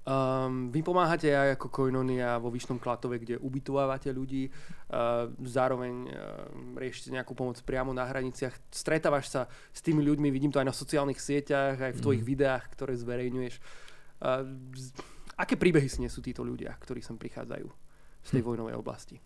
[0.04, 6.12] Um, vy pomáhate aj ako Koinonia vo Vyšnom Klatove, kde ubytovávate ľudí, uh, zároveň uh,
[6.76, 8.52] riešite nejakú pomoc priamo na hraniciach.
[8.68, 12.30] Stretávaš sa s tými ľuďmi, vidím to aj na sociálnych sieťach, aj v tvojich Mhm.
[12.36, 13.54] videách, ktoré zverejňuješ.
[14.20, 14.44] Uh,
[15.40, 17.68] aké príbehy si nesú títo ľudia, ktorí sem prichádzajú
[18.20, 18.48] z tej Hm.
[18.52, 19.16] vojnovej oblasti?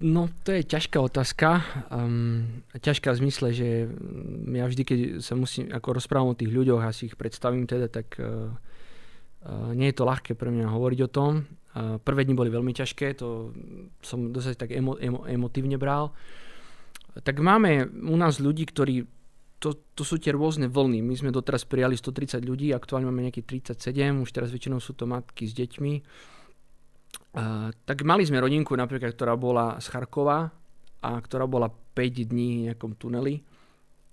[0.00, 1.60] No, to je ťažká otázka.
[1.92, 3.68] Um, ťažká v zmysle, že
[4.48, 7.92] ja vždy, keď sa musím, ako rozprávam o tých ľuďoch a si ich predstavím teda,
[7.92, 8.48] tak uh,
[9.44, 11.44] uh, nie je to ľahké pre mňa hovoriť o tom.
[11.76, 13.52] Uh, prvé dni boli veľmi ťažké, to
[14.00, 16.16] som dosť tak emo, emo, emotívne bral.
[17.20, 19.04] Tak máme u nás ľudí, ktorí,
[19.60, 21.04] to, to sú tie rôzne vlny.
[21.04, 25.04] My sme doteraz prijali 130 ľudí, aktuálne máme nejakých 37, už teraz väčšinou sú to
[25.04, 25.92] matky s deťmi.
[27.86, 30.50] Tak mali sme rodinku napríklad, ktorá bola z Charkova
[31.00, 33.38] a ktorá bola 5 dní v nejakom tuneli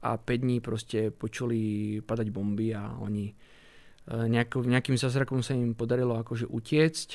[0.06, 5.74] a 5 dní proste počuli padať bomby a oni uh, nejako, nejakým zázrakom sa im
[5.74, 7.10] podarilo akože utiecť.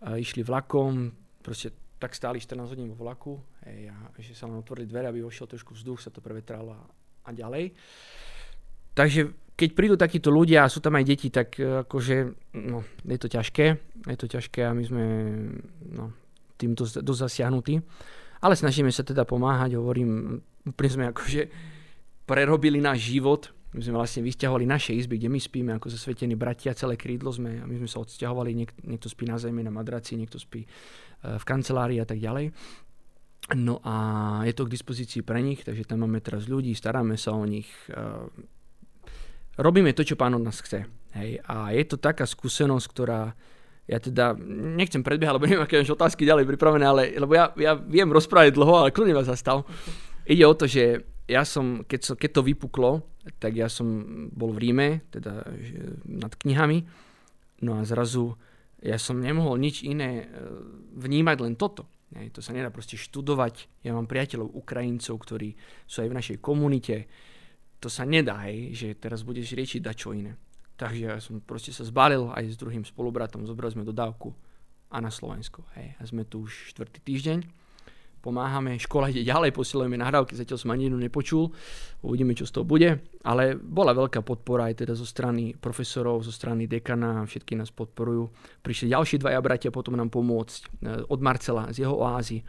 [0.00, 1.70] Uh, išli vlakom, proste
[2.00, 3.36] tak stáli 14 hodín vo vlaku,
[3.68, 6.82] hej, a že sa nám otvorili dvere, aby vošiel trošku vzduch, sa to prevetralo a,
[7.28, 7.76] a ďalej.
[8.96, 12.16] Takže keď prídu takíto ľudia a sú tam aj deti, tak e, akože,
[12.56, 13.66] no, je to ťažké,
[14.08, 15.04] je to ťažké a my sme
[15.92, 16.16] no,
[16.56, 17.76] týmto dosť zasiahnutí.
[18.40, 21.52] Ale snažíme sa teda pomáhať, hovorím, úplne sme akože
[22.24, 26.74] prerobili náš život, my sme vlastne vysťahovali naše izby, kde my spíme ako zasvetení bratia,
[26.74, 30.16] celé krídlo sme a my sme sa odsťahovali, niek- niekto spí na zemi, na madraci,
[30.16, 30.68] niekto spí e,
[31.36, 32.56] v kancelárii a tak ďalej.
[33.60, 33.94] No a
[34.48, 37.68] je to k dispozícii pre nich, takže tam máme teraz ľudí, staráme sa o nich,
[37.92, 38.00] e,
[39.60, 40.88] robíme to, čo pán od nás chce.
[41.14, 41.44] Hej.
[41.44, 43.36] A je to taká skúsenosť, ktorá,
[43.84, 44.34] ja teda
[44.76, 48.74] nechcem predbiehať, lebo neviem, aké otázky ďalej pripravené, ale, lebo ja, ja viem rozprávať dlho,
[48.86, 49.68] ale kľudne vás zastav.
[50.24, 53.06] Ide o to, že ja som, keď, so, keď to vypuklo,
[53.38, 53.86] tak ja som
[54.32, 55.44] bol v Ríme, teda
[56.08, 56.88] nad knihami,
[57.62, 58.34] no a zrazu
[58.80, 60.26] ja som nemohol nič iné e,
[60.96, 61.84] vnímať, len toto.
[62.16, 63.86] Hej, to sa nedá proste študovať.
[63.86, 65.54] Ja mám priateľov Ukrajincov, ktorí
[65.86, 67.06] sú aj v našej komunite.
[67.80, 68.44] To sa nedá,
[68.76, 70.36] že teraz budeš riečiť čo iné.
[70.76, 74.32] Takže ja som proste sa zbalil aj s druhým spolubratom, zobrali sme dodávku
[74.88, 75.64] a na Slovensko.
[75.76, 75.96] Hej.
[76.00, 77.38] A sme tu už štvrtý týždeň
[78.20, 81.48] pomáhame, škola ide ďalej, posielujeme nahrávky, zatiaľ som ani jednu nepočul,
[82.04, 86.30] uvidíme, čo z toho bude, ale bola veľká podpora aj teda zo strany profesorov, zo
[86.30, 88.28] strany dekana, všetky nás podporujú.
[88.60, 92.44] Prišli ďalší dvaja bratia potom nám pomôcť, eh, od Marcela z jeho oázy.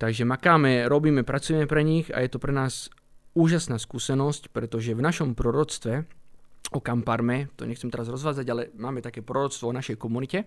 [0.00, 2.88] Takže makáme, robíme, pracujeme pre nich a je to pre nás
[3.34, 6.06] úžasná skúsenosť, pretože v našom proroctve
[6.70, 10.46] o Kamparme, to nechcem teraz rozvádzať, ale máme také proroctvo o našej komunite,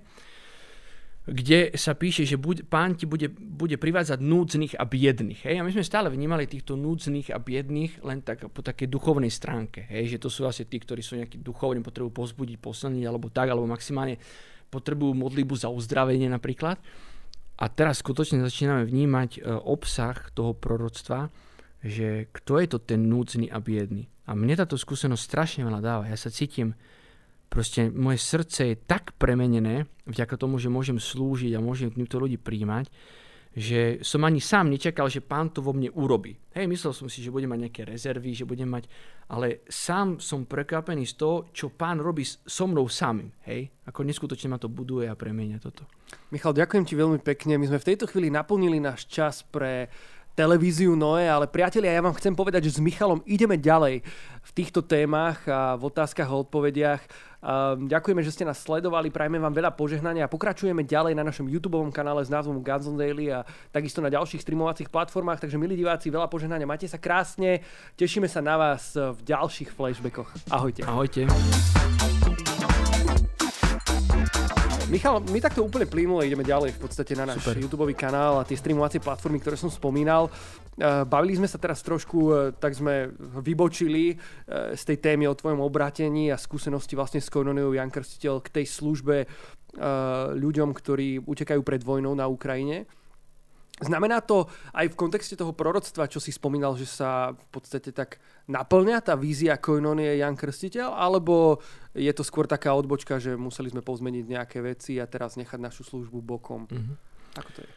[1.24, 5.48] kde sa píše, že buď, pán ti bude, bude privádzať núdznych a biedných.
[5.48, 5.56] Hej?
[5.56, 9.88] A my sme stále vnímali týchto núdznych a biedných len tak po takej duchovnej stránke.
[9.88, 10.16] Hej?
[10.16, 13.64] Že to sú asi tí, ktorí sú nejakí duchovní, potrebujú pozbudiť, posilniť, alebo tak, alebo
[13.64, 14.20] maximálne
[14.68, 16.76] potrebujú modlibu za uzdravenie napríklad.
[17.56, 21.32] A teraz skutočne začíname vnímať e, obsah toho proroctva,
[21.84, 24.08] že kto je to ten núdzny a biedný.
[24.24, 26.08] A mne táto skúsenosť strašne veľa dáva.
[26.08, 26.74] Ja sa cítim
[27.54, 32.42] Proste moje srdce je tak premenené, vďaka tomu, že môžem slúžiť a môžem týmto ľudí
[32.42, 32.90] príjmať,
[33.54, 36.34] že som ani sám nečakal, že pán to vo mne urobí.
[36.58, 38.90] Hej, myslel som si, že budem mať nejaké rezervy, že budem mať,
[39.30, 43.30] ale sám som prekvapený z toho, čo pán robí so mnou samým.
[43.46, 45.86] Hej, ako neskutočne ma to buduje a premenia toto.
[46.34, 47.62] Michal, ďakujem ti veľmi pekne.
[47.62, 49.94] My sme v tejto chvíli naplnili náš čas pre
[50.34, 54.02] televíziu Noé, ale priatelia, ja vám chcem povedať, že s Michalom ideme ďalej
[54.44, 57.02] v týchto témach a v otázkach a odpovediach.
[57.76, 61.76] Ďakujeme, že ste nás sledovali, prajme vám veľa požehnania a pokračujeme ďalej na našom YouTube
[61.92, 66.08] kanále s názvom Guns on Daily a takisto na ďalších streamovacích platformách, takže milí diváci,
[66.08, 67.62] veľa požehnania, majte sa krásne,
[68.00, 70.32] tešíme sa na vás v ďalších flashbackoch.
[70.50, 70.88] Ahojte.
[70.88, 71.28] Ahojte.
[74.94, 77.58] Michal, my takto úplne plynule ideme ďalej v podstate na náš Super.
[77.58, 80.30] YouTube kanál a tie streamovacie platformy, ktoré som spomínal.
[80.30, 83.10] Eh, bavili sme sa teraz trošku, eh, tak sme
[83.42, 88.46] vybočili eh, z tej témy o tvojom obratení a skúsenosti vlastne s Koinoniou Jan Krstiteľ
[88.46, 89.26] k tej službe
[90.38, 92.86] ľuďom, ktorí utekajú pred vojnou na Ukrajine.
[93.82, 98.22] Znamená to aj v kontexte toho proroctva, čo si spomínal, že sa v podstate tak
[98.46, 101.58] naplňa tá vízia Koinonie Jan Krstiteľ, alebo
[101.98, 105.82] je to skôr taká odbočka, že museli sme pozmeniť nejaké veci a teraz nechať našu
[105.90, 106.70] službu bokom?
[106.70, 106.96] Mm-hmm.
[107.42, 107.70] Ako to je?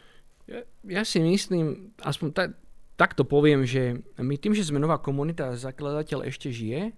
[0.47, 0.61] Ja,
[1.01, 2.49] ja si myslím, aspoň tak,
[3.01, 6.93] takto poviem, že my tým, že sme nová komunita zakladateľ ešte žije,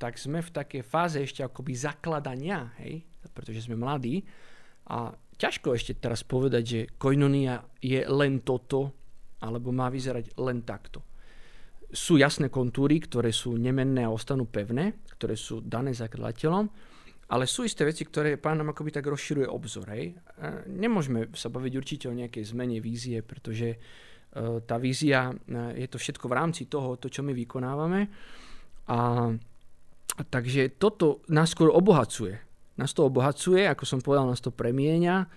[0.00, 3.04] tak sme v takej fáze ešte akoby zakladania, hej,
[3.36, 4.26] pretože sme mladí
[4.90, 8.94] a ťažko ešte teraz povedať, že koinonia je len toto,
[9.40, 11.04] alebo má vyzerať len takto.
[11.94, 16.66] Sú jasné kontúry, ktoré sú nemenné a ostanú pevné, ktoré sú dané zakladateľom,
[17.30, 19.88] ale sú isté veci, ktoré pán nám akoby tak rozširuje obzor.
[19.94, 20.18] Hej.
[20.68, 23.78] Nemôžeme sa baviť určite o nejakej zmene vízie, pretože e,
[24.68, 28.00] tá vízia e, je to všetko v rámci toho, to, čo my vykonávame.
[28.92, 28.98] A,
[30.12, 32.36] a takže toto nás skôr obohacuje.
[32.74, 35.30] Nás to obohacuje, ako som povedal, nás to premieňa,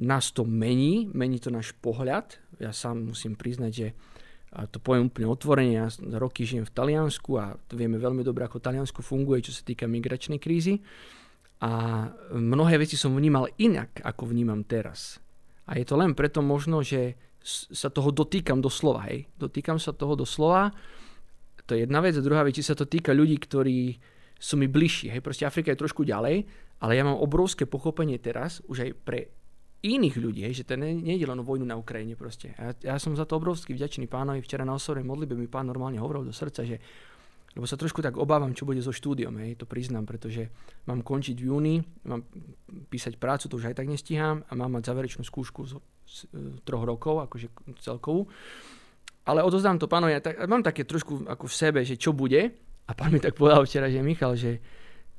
[0.00, 2.40] nás to mení, mení to náš pohľad.
[2.56, 3.88] Ja sám musím priznať, že
[4.50, 5.86] a to poviem úplne otvorene, ja
[6.18, 10.42] roky žijem v Taliansku a vieme veľmi dobre, ako Taliansko funguje, čo sa týka migračnej
[10.42, 10.82] krízy.
[11.62, 12.02] A
[12.34, 15.22] mnohé veci som vnímal inak, ako vnímam teraz.
[15.70, 17.14] A je to len preto možno, že
[17.70, 19.30] sa toho dotýkam doslova, hej.
[19.38, 20.74] Dotýkam sa toho doslova.
[21.70, 22.18] To je jedna vec.
[22.18, 24.02] A druhá vec, či sa to týka ľudí, ktorí
[24.34, 25.14] sú mi bližší.
[25.14, 26.42] Hej, proste Afrika je trošku ďalej,
[26.80, 29.20] ale ja mám obrovské pochopenie teraz, už aj pre
[29.80, 32.52] iných ľudí, že to nie je len vojnu na Ukrajine proste.
[32.56, 34.44] Ja, ja som za to obrovský vďačný pánovi.
[34.44, 36.76] Včera na osobnej modlibe mi pán normálne hovoril do srdca, že
[37.50, 40.46] lebo sa trošku tak obávam, čo bude so štúdiom, hej, to priznám, pretože
[40.86, 42.22] mám končiť v júni, mám
[42.86, 45.74] písať prácu, to už aj tak nestíham a mám mať záverečnú skúšku z,
[46.06, 47.50] z, z troch rokov, akože
[47.82, 48.30] celkovú.
[49.26, 52.54] Ale odozdám to pánovi, ja tak, mám také trošku ako v sebe, že čo bude.
[52.86, 54.62] A pán mi tak povedal včera, že Michal, že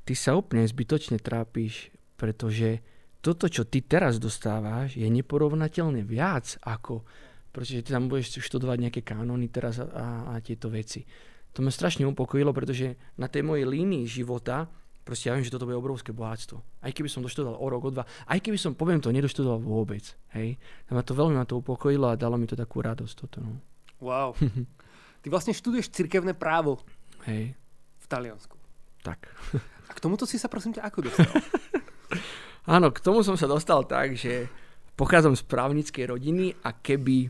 [0.02, 2.82] ty sa úplne zbytočne trápiš, pretože
[3.22, 7.04] toto, čo ty teraz dostávaš, je neporovnateľne viac ako
[7.52, 11.04] pretože ty tam budeš študovať nejaké kanóny teraz a, a, a tieto veci
[11.52, 14.72] to ma strašne upokojilo, pretože na tej mojej línii života
[15.04, 16.80] proste ja viem, že toto bude obrovské bohatstvo.
[16.80, 20.16] Aj keby som doštudoval o rok, o dva, aj keby som, poviem to, nedoštudoval vôbec.
[20.32, 20.56] Hej.
[20.88, 23.14] A ma to veľmi ma to upokojilo a dalo mi to takú radosť.
[23.18, 23.60] Toto, no.
[24.00, 24.32] Wow.
[25.22, 26.80] Ty vlastne študuješ cirkevné právo.
[27.28, 27.52] Hej.
[28.00, 28.56] V Taliansku.
[29.04, 29.28] Tak.
[29.92, 31.28] A k tomuto si sa prosím ťa ako dostal?
[32.80, 34.48] Áno, k tomu som sa dostal tak, že
[34.96, 37.28] pochádzam z právnickej rodiny a keby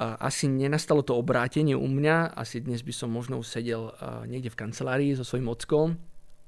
[0.00, 3.92] asi nenastalo to obrátenie u mňa, asi dnes by som možno sedel
[4.26, 5.94] niekde v kancelárii so svojím ockom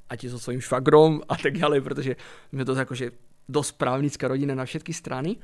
[0.09, 2.13] a tiež so svojím švagrom a tak ďalej, pretože
[2.49, 3.13] sme to akože
[3.45, 5.37] dosť právnická rodina na všetky strany.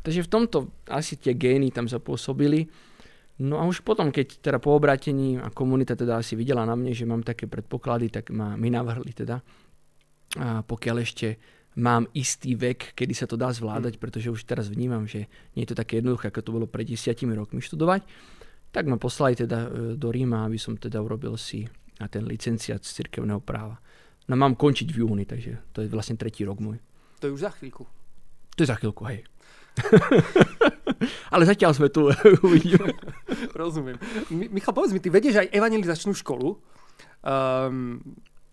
[0.00, 0.58] Takže v tomto
[0.88, 2.70] asi tie gény tam zapôsobili.
[3.40, 6.92] No a už potom, keď teda po obrátení a komunita teda asi videla na mne,
[6.92, 9.40] že mám také predpoklady, tak ma, mi navrhli teda,
[10.36, 11.40] a pokiaľ ešte
[11.80, 15.24] mám istý vek, kedy sa to dá zvládať, pretože už teraz vnímam, že
[15.56, 18.04] nie je to také jednoduché, ako to bolo pred desiatimi rokmi študovať,
[18.70, 21.64] tak ma poslali teda e, do Ríma, aby som teda urobil si
[21.98, 23.80] na ten licenciát z cirkevného práva.
[24.28, 26.78] No mám končiť v júni, takže to je vlastne tretí rok môj.
[27.24, 27.88] To je už za chvíľku.
[28.54, 29.26] To je za chvíľku, hej.
[31.34, 32.10] Ale zatiaľ sme tu,
[32.46, 32.92] uvidíme.
[33.56, 33.96] Rozumiem.
[34.30, 37.98] Michal, povedz mi, ty vedieš aj evangelizačnú školu, um,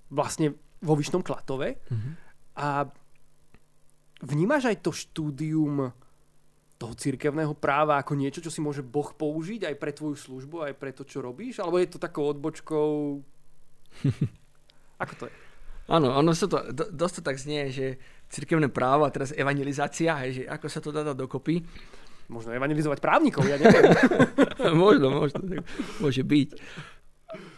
[0.07, 1.81] vlastne vo Vyšnom Klatove.
[1.89, 2.13] Mm-hmm.
[2.57, 2.87] A
[4.17, 5.93] Vnímaš aj to štúdium
[6.77, 10.73] toho cirkevného práva ako niečo, čo si môže Boh použiť aj pre tvoju službu, aj
[10.77, 11.61] pre to, čo robíš?
[11.61, 13.21] Alebo je to takou odbočkou?
[15.01, 15.33] ako to je?
[15.87, 17.95] Áno, ono sa to, do, dosť to tak znie, že
[18.27, 21.63] cirkevné právo a teraz evangelizácia, hej, že ako sa to dá dokopy.
[22.27, 23.95] Možno evangelizovať právnikov, ja neviem.
[24.83, 25.63] možno, možno,
[26.03, 26.49] môže byť.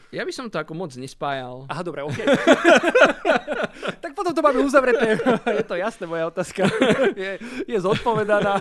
[0.10, 1.70] Ja by som to ako moc nespájal.
[1.70, 2.18] Aha, dobre, OK.
[4.04, 5.22] tak potom to máme uzavreté.
[5.62, 6.65] je to jasné, moja otázka
[7.13, 8.58] je, je zodpovedaná.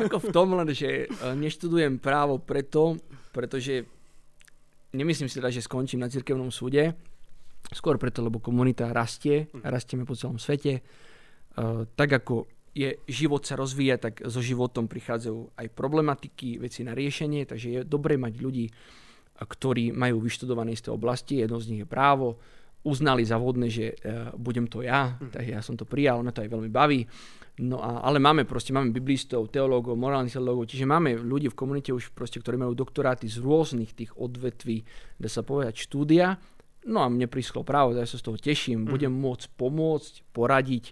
[0.00, 2.96] ako v tom len, že e, neštudujem právo preto,
[3.36, 3.84] pretože
[4.96, 6.96] nemyslím si teda, že skončím na cirkevnom súde.
[7.68, 10.80] Skôr preto, lebo komunita rastie a rastieme po celom svete.
[11.54, 16.94] Uh, tak ako je, život sa rozvíja, tak so životom prichádzajú aj problematiky, veci na
[16.94, 18.66] riešenie, takže je dobré mať ľudí,
[19.40, 22.38] ktorí majú vyštudované z tej oblasti, jedno z nich je právo,
[22.86, 25.30] uznali za vhodné, že uh, budem to ja, mm.
[25.34, 27.04] tak ja som to prijal, na to aj veľmi baví.
[27.60, 31.92] No a, ale máme proste, máme biblistov, teológov, morálnych teológov, čiže máme ľudí v komunite
[31.92, 34.80] už proste, ktorí majú doktoráty z rôznych tých odvetví,
[35.20, 36.40] dá sa povedať, štúdia.
[36.88, 38.88] No a mne prišlo právo, ja sa z toho teším, mm.
[38.88, 40.84] budem môcť pomôcť, poradiť,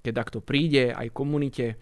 [0.00, 1.76] keď to príde, aj komunite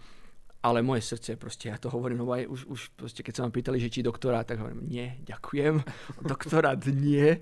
[0.65, 3.53] ale moje srdce proste, ja to hovorím, no aj už, už proste, keď sa ma
[3.53, 5.77] pýtali, že či doktorát, tak hovorím, nie, ďakujem,
[6.33, 7.37] doktorát nie,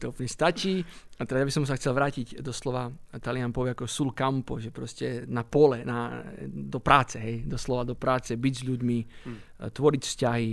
[0.00, 0.80] to úplne stačí.
[1.20, 2.88] A teda ja by som sa chcel vrátiť doslova,
[3.20, 7.94] Talian povie ako sul campo, že proste na pole, na, do práce, hej, doslova do
[7.94, 9.38] práce, byť s ľuďmi, hmm.
[9.76, 10.50] tvoriť vzťahy,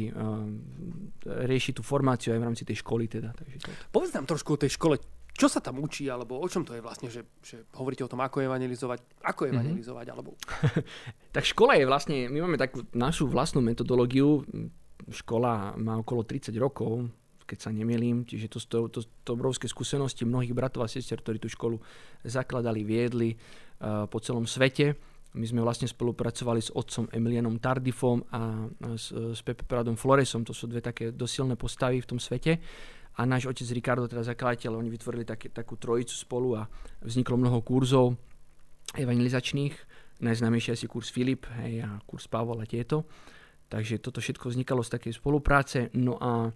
[1.24, 3.32] riešiť tú formáciu aj v rámci tej školy teda.
[3.32, 3.72] Takže to...
[3.96, 5.00] Povedz nám trošku o tej škole,
[5.40, 8.20] čo sa tam učí, alebo o čom to je vlastne, že, že hovoríte o tom,
[8.20, 9.50] ako evangelizovať, ako mhm.
[9.56, 10.16] evangelizovať, mm-hmm.
[10.20, 10.36] alebo...
[11.36, 14.44] tak škola je vlastne, my máme takú našu vlastnú metodológiu,
[15.08, 17.08] škola má okolo 30 rokov,
[17.48, 21.42] keď sa nemýlim, čiže to, to, to, to obrovské skúsenosti mnohých bratov a sestier, ktorí
[21.42, 21.82] tú školu
[22.22, 24.94] zakladali, viedli uh, po celom svete.
[25.34, 30.54] My sme vlastne spolupracovali s otcom Emilianom Tardifom a, s, s Pepe Pradom Floresom, to
[30.54, 32.62] sú dve také dosilné postavy v tom svete
[33.20, 36.64] a náš otec Ricardo, teda zakladateľ, oni vytvorili také, takú trojicu spolu a
[37.04, 38.16] vzniklo mnoho kurzov
[38.96, 39.76] evangelizačných,
[40.24, 43.04] najznámejší asi kurz Filip hej, a kurz Pavol a tieto.
[43.70, 45.94] Takže toto všetko vznikalo z takej spolupráce.
[46.00, 46.50] No a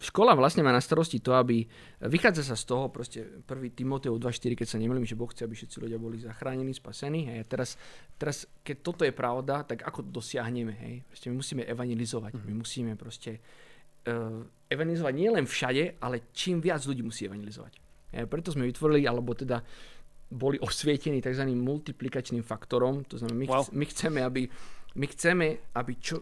[0.00, 1.64] škola vlastne má na starosti to, aby
[2.04, 5.56] vychádza sa z toho, proste prvý Timoteo 2.4, keď sa nemýlim, že Boh chce, aby
[5.56, 7.28] všetci ľudia boli zachránení, spasení.
[7.28, 7.38] Hej.
[7.40, 7.70] A teraz,
[8.16, 10.72] teraz, keď toto je pravda, tak ako to dosiahneme?
[10.72, 10.94] Hej?
[11.08, 12.44] Proste my musíme evangelizovať, mm.
[12.44, 13.71] my musíme proste uh,
[14.72, 17.72] evangelizovať nie len všade, ale čím viac ľudí musí evangelizovať.
[18.12, 19.64] Ja, preto sme vytvorili, alebo teda
[20.32, 21.44] boli osvietení tzv.
[21.52, 23.04] multiplikačným faktorom.
[23.12, 23.64] To znamená, my, wow.
[23.72, 24.42] my chceme, aby,
[24.96, 25.46] my chceme,
[25.76, 26.16] aby čo,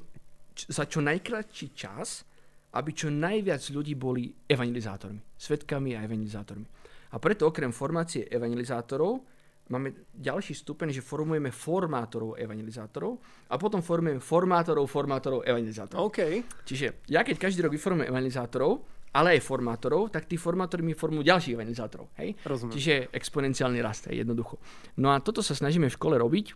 [0.55, 2.27] čo, za čo najkratší čas,
[2.75, 6.67] aby čo najviac ľudí boli evangelizátormi, svetkami a evangelizátormi.
[7.11, 9.27] A preto okrem formácie evangelizátorov
[9.71, 16.11] máme ďalší stupeň, že formujeme formátorov evangelizátorov a potom formujeme formátorov formátorov evangelizátorov.
[16.11, 16.43] OK.
[16.67, 21.27] Čiže ja keď každý rok vyformujem evangelizátorov ale aj formátorov, tak tí formátori mi formujú
[21.27, 22.15] ďalších evangelizátorov.
[22.23, 22.39] Hej?
[22.47, 22.75] Rozumiem.
[22.79, 24.63] Čiže exponenciálny rast, hej, jednoducho.
[25.03, 26.55] No a toto sa snažíme v škole robiť.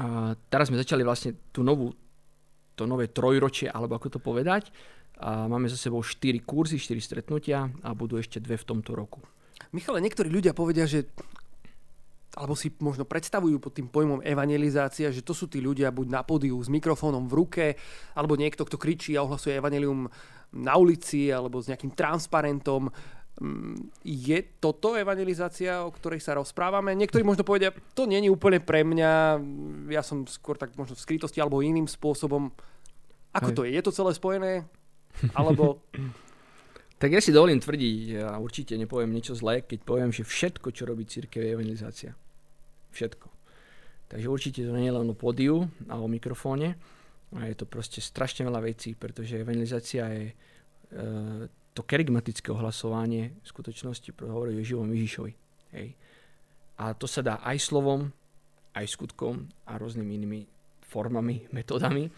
[0.00, 1.92] A teraz sme začali vlastne tú novú,
[2.76, 4.72] to nové trojročie, alebo ako to povedať.
[5.20, 9.20] A máme za sebou 4 kurzy, 4 stretnutia a budú ešte dve v tomto roku.
[9.72, 11.08] Michale, niektorí ľudia povedia, že
[12.36, 16.20] alebo si možno predstavujú pod tým pojmom evangelizácia, že to sú tí ľudia buď na
[16.20, 17.66] pódiu s mikrofónom v ruke,
[18.12, 20.04] alebo niekto, kto kričí a ohlasuje evangelium
[20.52, 22.92] na ulici, alebo s nejakým transparentom.
[23.40, 26.92] Mm, je toto evangelizácia, o ktorej sa rozprávame?
[26.92, 29.40] Niektorí možno povedia, to není úplne pre mňa,
[29.88, 32.52] ja som skôr tak možno v skrytosti alebo iným spôsobom.
[33.32, 33.56] Ako Hej.
[33.56, 33.70] to je?
[33.72, 34.52] Je to celé spojené?
[35.32, 35.80] Alebo...
[36.96, 40.88] Tak ja si dovolím tvrdiť, a určite nepoviem niečo zlé, keď poviem, že všetko, čo
[40.88, 42.16] robí církev, je evangelizácia.
[42.96, 43.28] Všetko.
[44.08, 46.80] Takže určite to nie je len o pódiu a o mikrofóne.
[47.36, 50.34] A je to proste strašne veľa vecí, pretože evangelizácia je e,
[51.76, 55.32] to kerygmatické ohlasovanie v skutočnosti hovorí o živom Ježišovi.
[55.76, 55.92] Hej.
[56.80, 58.08] A to sa dá aj slovom,
[58.72, 60.40] aj skutkom a rôznymi inými
[60.86, 62.08] formami, metodami.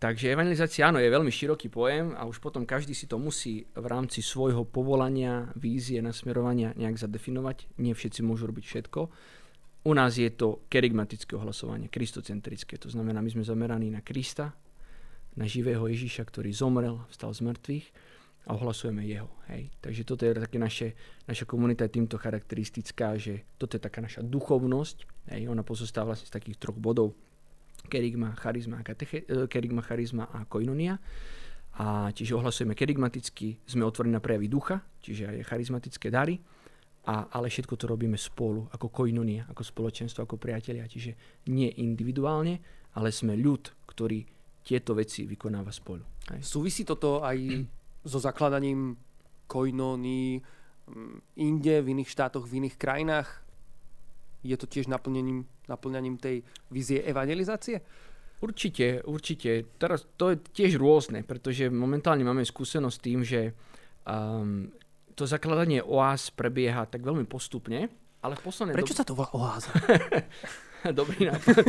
[0.00, 3.84] Takže evangelizácia áno, je veľmi široký pojem a už potom každý si to musí v
[3.84, 7.68] rámci svojho povolania, vízie, nasmerovania nejak zadefinovať.
[7.76, 9.00] Nie všetci môžu robiť všetko.
[9.80, 12.76] U nás je to kerygmatické ohlasovanie, kristocentrické.
[12.84, 14.52] To znamená, my sme zameraní na Krista,
[15.40, 17.86] na živého Ježíša, ktorý zomrel, vstal z mŕtvych
[18.44, 19.32] a ohlasujeme jeho.
[19.48, 19.72] Hej.
[19.80, 20.92] Takže toto je také naše,
[21.24, 25.32] naša komunita je týmto charakteristická, že toto je taká naša duchovnosť.
[25.32, 25.48] Hej.
[25.48, 27.16] Ona pozostáva vlastne z takých troch bodov.
[27.88, 31.00] Kerygma, charizma, kateche, e, kerygma, charizma a koinonia.
[31.80, 36.36] A čiže ohlasujeme kerygmaticky, sme otvorení na prejavy ducha, čiže aj charizmatické dary
[37.00, 40.84] a, ale všetko to robíme spolu, ako koinonia, ako spoločenstvo, ako priatelia.
[40.84, 42.60] Čiže nie individuálne,
[42.96, 44.20] ale sme ľud, ktorý
[44.60, 46.04] tieto veci vykonáva spolu.
[46.36, 46.44] Hej.
[46.44, 47.64] Súvisí toto aj
[48.04, 48.96] so zakladaním
[49.48, 53.28] koinóny mm, inde, v iných štátoch, v iných krajinách?
[54.44, 57.80] Je to tiež naplnením, naplňaním tej vízie evangelizácie?
[58.40, 59.76] Určite, určite.
[59.76, 63.52] Teraz to je tiež rôzne, pretože momentálne máme skúsenosť s tým, že
[64.08, 64.72] um,
[65.14, 67.90] to zakladanie oáz prebieha tak veľmi postupne,
[68.20, 69.00] ale v poslednej Prečo dobe...
[69.00, 69.72] sa to volá oáza?
[70.88, 71.60] Dobrý nápad.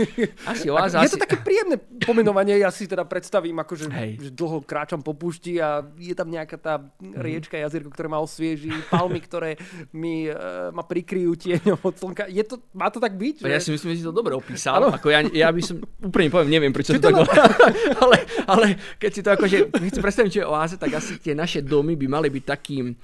[0.48, 1.04] Asi oáza.
[1.04, 1.76] Je to také príjemné
[2.08, 6.56] pomenovanie, ja si teda predstavím, akože že dlho kráčam po púšti a je tam nejaká
[6.56, 7.20] tá mm-hmm.
[7.20, 9.60] riečka, jazierko, ktoré ma osvieží, palmy, ktoré
[9.92, 12.32] mi, uh, ma prikryjú tieňom od slnka.
[12.32, 13.44] Je to, má to tak byť?
[13.44, 13.52] Že?
[13.52, 14.88] Ja si myslím, že si to dobre opísal.
[14.88, 17.20] Ako ja, ja by som, úplne poviem, neviem, prečo to tak
[18.04, 18.18] ale,
[18.48, 21.60] ale keď si to akože, keď si predstavím, čo je oáza, tak asi tie naše
[21.60, 22.96] domy by mali byť takým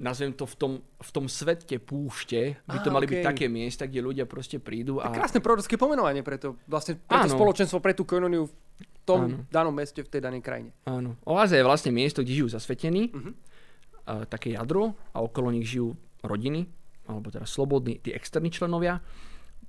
[0.00, 3.20] nazvem to v tom, v tom svete púšte, by to ah, mali okay.
[3.20, 4.96] byť také miesta, kde ľudia proste prídu.
[4.98, 5.12] A...
[5.12, 8.52] Krásne prorocké pomenovanie preto, vlastne pre to spoločenstvo, pre tú koinoniu v
[9.04, 9.36] tom Áno.
[9.52, 10.72] danom meste, v tej danej krajine.
[10.88, 11.20] Áno.
[11.28, 13.32] Oáza je vlastne miesto, kde žijú zasvetení, uh-huh.
[14.08, 15.92] a, také jadro a okolo nich žijú
[16.24, 16.64] rodiny,
[17.04, 19.04] alebo teda slobodní, tí externí členovia.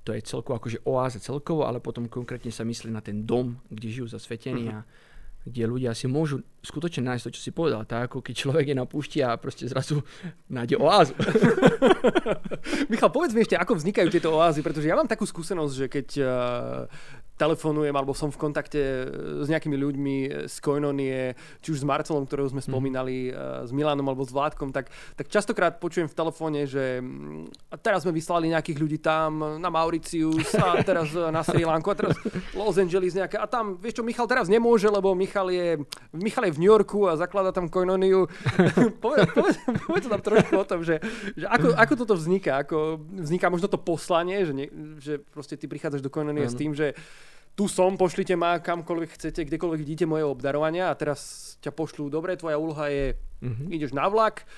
[0.02, 3.86] To je celkovo akože oáza celkovo, ale potom konkrétne sa myslí na ten dom, kde
[4.00, 4.82] žijú zasvetení uh-huh.
[4.82, 5.11] a
[5.42, 7.82] kde ľudia si môžu skutočne nájsť to, čo si povedal.
[7.82, 10.06] Tak ako keď človek je na púšti a proste zrazu
[10.46, 11.18] nájde oázu.
[12.90, 16.08] Michal, povedz mi ešte, ako vznikajú tieto oázy, pretože ja mám takú skúsenosť, že keď
[17.36, 18.80] telefonujem alebo som v kontakte
[19.42, 20.16] s nejakými ľuďmi
[20.46, 22.68] z Koinonie, či už s Marcelom, ktorého sme mhm.
[22.68, 23.68] spomínali, mm.
[23.68, 27.00] s Milanom alebo s Vládkom, tak, tak častokrát počujem v telefóne, že
[27.72, 31.96] a teraz sme vyslali nejakých ľudí tam na Mauricius a teraz na Sri Lanku a
[31.96, 32.14] teraz
[32.54, 35.80] Los Angeles nejaké a tam, vieš čo, Michal teraz nemôže, lebo Michal je,
[36.14, 38.28] Michal je v New Yorku a zaklada tam Koinoniu.
[39.04, 39.56] povedz, povedz,
[39.88, 41.02] povedz tam trošku o tom, že,
[41.34, 44.68] že ako, ako toto vzniká, ako vzniká možno to poslanie, že, nie,
[45.00, 46.94] že proste ty prichádzaš do Koinonie s tým, že
[47.52, 52.36] tu som, pošlite ma kamkoľvek chcete, kdekoľvek vidíte moje obdarovania a teraz ťa pošlú, dobre,
[52.40, 53.12] tvoja úloha je,
[53.44, 53.68] mm-hmm.
[53.68, 54.48] ideš na vlak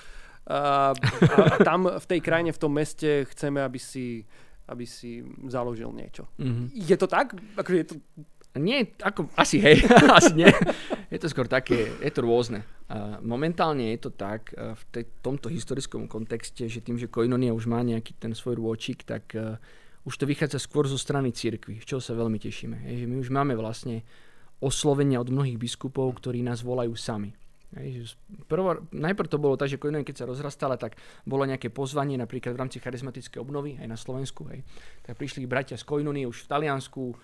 [0.47, 4.23] a, a, a tam v tej krajine, v tom meste chceme, aby si,
[4.71, 6.31] aby si založil niečo.
[6.39, 6.65] Mm-hmm.
[6.71, 7.35] Je to tak?
[7.59, 7.95] Akože je to...
[8.55, 9.83] Nie, ako, asi hej,
[10.17, 10.47] asi nie.
[11.11, 12.63] Je to skôr také, je to rôzne.
[13.19, 17.83] Momentálne je to tak v tej, tomto historickom kontexte, že tým, že Koinonia už má
[17.83, 19.35] nejaký ten svoj rôčik, tak
[20.05, 22.85] už to vychádza skôr zo strany cirkvi, čoho sa veľmi tešíme.
[22.85, 24.05] Je, že my už máme vlastne
[24.61, 27.33] oslovenia od mnohých biskupov, ktorí nás volajú sami.
[27.75, 28.15] Hej,
[28.47, 30.95] prvo, najprv to bolo tak, že keď sa rozrastala, tak
[31.27, 34.47] bolo nejaké pozvanie napríklad v rámci charizmatickej obnovy aj na Slovensku.
[34.47, 34.63] Hej.
[35.03, 37.17] Tak prišli bratia z Koinonie už v Taliansku, um,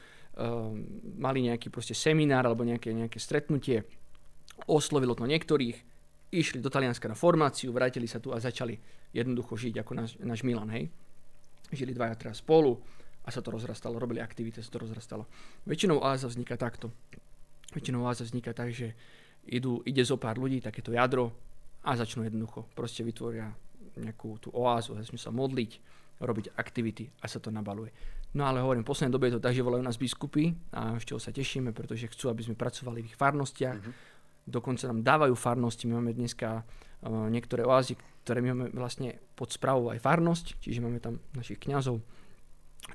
[1.21, 3.86] mali nejaký proste seminár alebo nejaké, nejaké stretnutie,
[4.67, 5.77] oslovilo to niektorých,
[6.36, 8.75] išli do Talianska na formáciu, vrátili sa tu a začali
[9.15, 10.67] jednoducho žiť ako náš, náš Milan.
[10.73, 10.91] Hej
[11.72, 12.78] žili dvaja teraz spolu
[13.24, 15.26] a sa to rozrastalo, robili aktivity, sa to rozrastalo.
[15.65, 16.91] Väčšinou oáza vzniká takto.
[17.72, 18.93] Väčšinou oáza vzniká tak, že
[19.47, 21.32] idú, ide zo pár ľudí, takéto jadro,
[21.82, 22.69] a začnú jednoducho.
[22.78, 23.49] Proste vytvoria
[23.97, 25.72] nejakú tú oázu, začnú sa modliť,
[26.22, 27.89] robiť aktivity a sa to nabaluje.
[28.32, 31.19] No ale hovorím, v poslednej dobe je to tak, že volajú nás biskupy a čoho
[31.19, 33.76] sa tešíme, pretože chcú, aby sme pracovali v ich farnostiach.
[33.76, 34.11] Mm-hmm.
[34.45, 35.85] Dokonca nám dávajú farnosti.
[35.85, 40.81] My máme dneska uh, niektoré oázy, ktoré my máme vlastne pod správou aj farnosť, čiže
[40.81, 42.01] máme tam našich kňazov.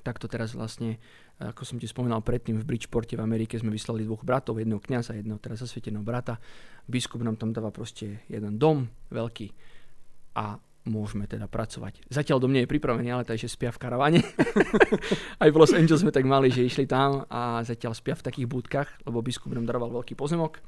[0.02, 0.98] Takto teraz vlastne,
[1.38, 5.14] ako som ti spomínal predtým, v Bridgeporte v Amerike sme vyslali dvoch bratov, jedného kňaza,
[5.14, 6.42] jedného teraz zasvieteného brata.
[6.90, 9.54] Biskup nám tam dáva proste jeden dom veľký
[10.34, 12.06] a môžeme teda pracovať.
[12.06, 14.20] Zatiaľ do mne je pripravený, ale takže spia v karavane.
[15.42, 18.46] Aj v Los Angeles sme tak mali, že išli tam a zatiaľ spia v takých
[18.46, 20.62] budkách, lebo biskup nám daroval veľký pozemok,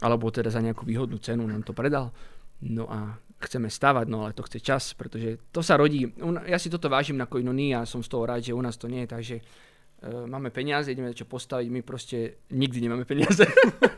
[0.00, 2.12] alebo teda za nejakú výhodnú cenu nám to predal.
[2.60, 6.12] No a chceme stavať, no ale to chce čas, pretože to sa rodí.
[6.44, 8.84] Ja si toto vážim na Koinoni a som z toho rád, že u nás to
[8.84, 13.48] nie je, takže uh, máme peniaze, ideme čo postaviť, my proste nikdy nemáme peniaze.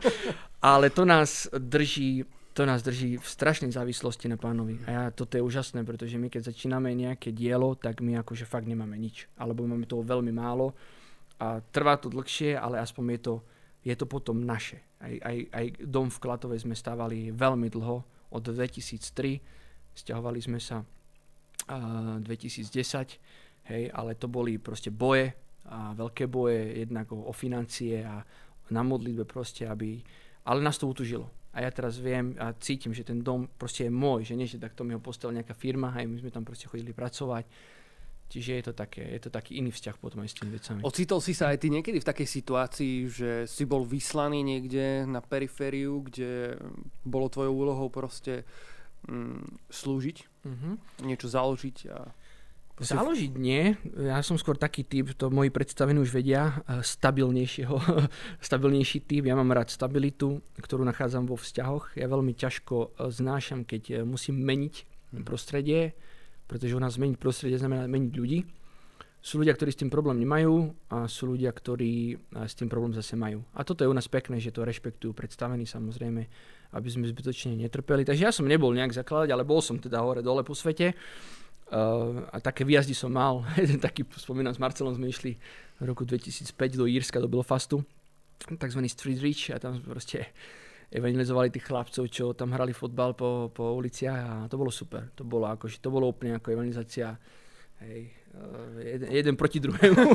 [0.63, 2.23] ale to nás drží
[2.53, 4.77] to nás drží v strašnej závislosti na pánovi.
[4.85, 8.69] A ja, toto je úžasné, pretože my keď začíname nejaké dielo, tak my akože fakt
[8.69, 9.25] nemáme nič.
[9.41, 10.77] Alebo máme toho veľmi málo
[11.41, 13.35] a trvá to dlhšie, ale aspoň je to,
[13.83, 14.79] je to potom naše.
[15.03, 17.97] Aj, aj, aj dom v Klatovej sme stávali veľmi dlho,
[18.33, 26.27] od 2003, stiahovali sme sa uh, 2010, hej, ale to boli proste boje, a veľké
[26.27, 28.19] boje, jednak o, o financie a
[28.73, 30.01] na modlitbe proste, aby...
[30.43, 33.93] Ale nás to utužilo a ja teraz viem a cítim, že ten dom proste je
[33.93, 36.65] môj, že nie, že takto mi ho postavila nejaká firma, aj my sme tam proste
[36.65, 37.45] chodili pracovať.
[38.33, 40.81] Čiže je to, také, je to taký iný vzťah potom aj s tými vecami.
[40.81, 45.21] Ocitol si sa aj ty niekedy v takej situácii, že si bol vyslaný niekde na
[45.21, 46.57] perifériu, kde
[47.05, 48.41] bolo tvojou úlohou proste
[49.05, 50.17] mm, slúžiť,
[50.49, 50.73] mm-hmm.
[51.05, 52.09] niečo založiť a
[52.73, 53.77] Záložiť nie.
[54.01, 57.77] Ja som skôr taký typ, to moji predstavení už vedia, eh, stabilnejšieho,
[58.49, 59.29] stabilnejší typ.
[59.29, 61.93] Ja mám rád stabilitu, ktorú nachádzam vo vzťahoch.
[61.93, 64.75] Ja veľmi ťažko eh, znášam, keď eh, musím meniť
[65.13, 65.21] mhm.
[65.21, 65.93] prostredie,
[66.47, 68.39] pretože u nás zmeniť prostredie znamená meniť ľudí.
[69.23, 73.15] Sú ľudia, ktorí s tým problém nemajú a sú ľudia, ktorí s tým problém zase
[73.15, 73.39] majú.
[73.55, 76.21] A toto je u nás pekné, že to rešpektujú predstavení samozrejme,
[76.75, 78.03] aby sme zbytočne netrpeli.
[78.03, 80.91] Takže ja som nebol nejak zakladať, ale bol som teda hore dole po svete
[81.73, 83.41] Uh, a také výjazdy som mal.
[83.57, 85.33] Jeden taký, spomínam, s Marcelom sme išli
[85.81, 87.81] v roku 2005 do Írska, do Belfastu,
[88.61, 90.29] takzvaný Street Reach a tam proste
[90.93, 95.09] evangelizovali tých chlapcov, čo tam hrali fotbal po, po uliciach a to bolo super.
[95.17, 97.17] To bolo, akože, to bolo úplne ako evangelizácia
[97.81, 98.13] hej,
[98.77, 100.05] jeden, jeden proti druhému.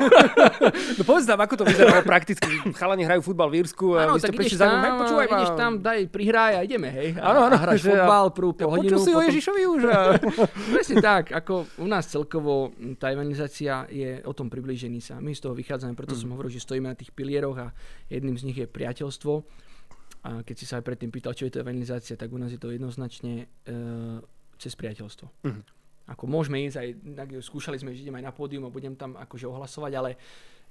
[0.99, 2.51] no povedz nám, ako to vyzerá prakticky.
[2.74, 5.37] Chalani hrajú futbal v Írsku ano, vy ste prišli za mnou, počúvaj ma.
[5.39, 7.09] Ideš tam, daj, prihraj a ideme, hej.
[7.18, 7.57] Áno, áno.
[7.59, 8.99] Hráš futbal prú po hodinu.
[8.99, 9.22] Počul si potom...
[9.22, 9.81] o Ježišovi už.
[10.74, 15.22] Presne tak, ako u nás celkovo tá evangelizácia je o tom priblížení sa.
[15.22, 16.20] My z toho vychádzame, preto mm.
[16.22, 17.68] som hovoril, že stojíme na tých pilieroch a
[18.11, 19.66] jedným z nich je priateľstvo.
[20.27, 22.59] A keď si sa aj predtým pýtal, čo je to evangelizácia, tak u nás je
[22.59, 24.19] to jednoznačne uh,
[24.59, 25.27] cez priateľstvo.
[25.47, 26.89] Mm ako môžeme ísť aj,
[27.45, 30.11] skúšali sme, že idem aj na pódium a budem tam akože ohlasovať, ale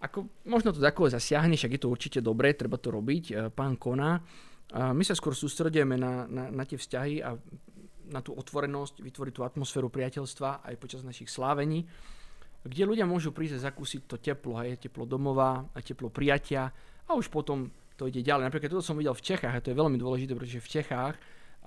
[0.02, 3.78] ako možno to takové zasiahne, však je to určite dobré, treba to robiť, e, pán
[3.78, 4.22] koná.
[4.74, 7.38] A my sa skôr sústredujeme na, na, na tie vzťahy a
[8.10, 11.86] na tú otvorenosť, vytvoriť tú atmosféru priateľstva aj počas našich slávení,
[12.68, 16.68] kde ľudia môžu prísť a zakúsiť to teplo, aj teplo domova, a teplo prijatia
[17.08, 18.48] a už potom to ide ďalej.
[18.48, 21.16] Napríklad toto som videl v Čechách a to je veľmi dôležité, pretože v Čechách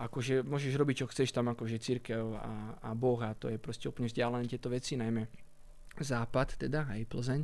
[0.00, 3.84] akože môžeš robiť, čo chceš tam, akože církev a, a Boh a to je proste
[3.90, 5.28] úplne vzdialené tieto veci, najmä
[6.00, 7.42] západ teda, aj Plzeň.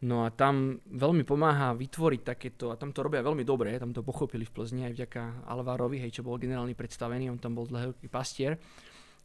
[0.00, 4.00] No a tam veľmi pomáha vytvoriť takéto, a tam to robia veľmi dobre, tam to
[4.00, 8.08] pochopili v Plzni aj vďaka Alvárovi, hej, čo bol generálny predstavený, on tam bol dlhý
[8.08, 8.56] pastier.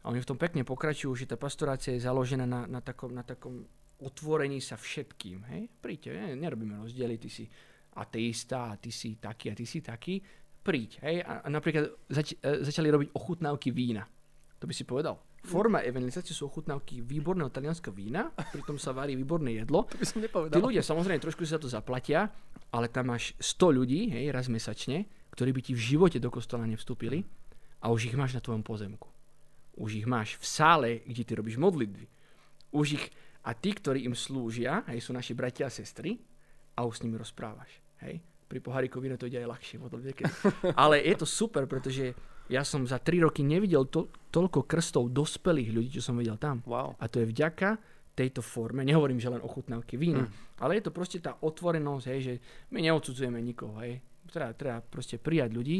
[0.04, 3.24] A oni v tom pekne pokračujú, že tá pastorácia je založená na, na, takom, na
[3.24, 3.64] takom
[4.04, 5.48] otvorení sa všetkým.
[5.56, 5.62] Hej?
[5.80, 7.48] Príďte, ne, nerobíme rozdiely, ty si
[7.96, 10.20] ateista a ty si taký a ty si taký
[10.66, 10.98] príď.
[11.06, 11.16] Hej?
[11.22, 14.02] A, a napríklad zač- e, začali robiť ochutnávky vína.
[14.58, 15.20] To by si povedal.
[15.46, 19.86] Forma evangelizácie sú ochutnávky výborného talianského vína, pritom sa varí výborné jedlo.
[19.86, 20.58] To by som nepovedal.
[20.58, 22.26] Tí ľudia samozrejme trošku si za to zaplatia,
[22.74, 26.66] ale tam máš 100 ľudí, hej, raz mesačne, ktorí by ti v živote do kostola
[26.66, 27.22] nevstúpili
[27.78, 29.06] a už ich máš na tvojom pozemku.
[29.78, 32.10] Už ich máš v sále, kde ty robíš modlitby.
[32.74, 33.04] Už ich,
[33.46, 36.18] a tí, ktorí im slúžia, hej, sú naši bratia a sestry
[36.74, 37.85] a už s nimi rozprávaš.
[38.04, 39.76] Hej pri poháriku vína to ide aj ľahšie.
[40.82, 42.14] Ale je to super, pretože
[42.46, 46.62] ja som za 3 roky nevidel to, toľko krstov dospelých ľudí, čo som videl tam.
[46.62, 46.94] Wow.
[47.02, 47.74] A to je vďaka
[48.16, 48.86] tejto forme.
[48.86, 50.62] Nehovorím, že len ochutnávky vína, mm.
[50.62, 52.34] ale je to proste tá otvorenosť, hej, že
[52.72, 53.76] my neodsudzujeme nikoho.
[53.82, 54.00] Hej.
[54.30, 55.78] Treba, treba proste prijať ľudí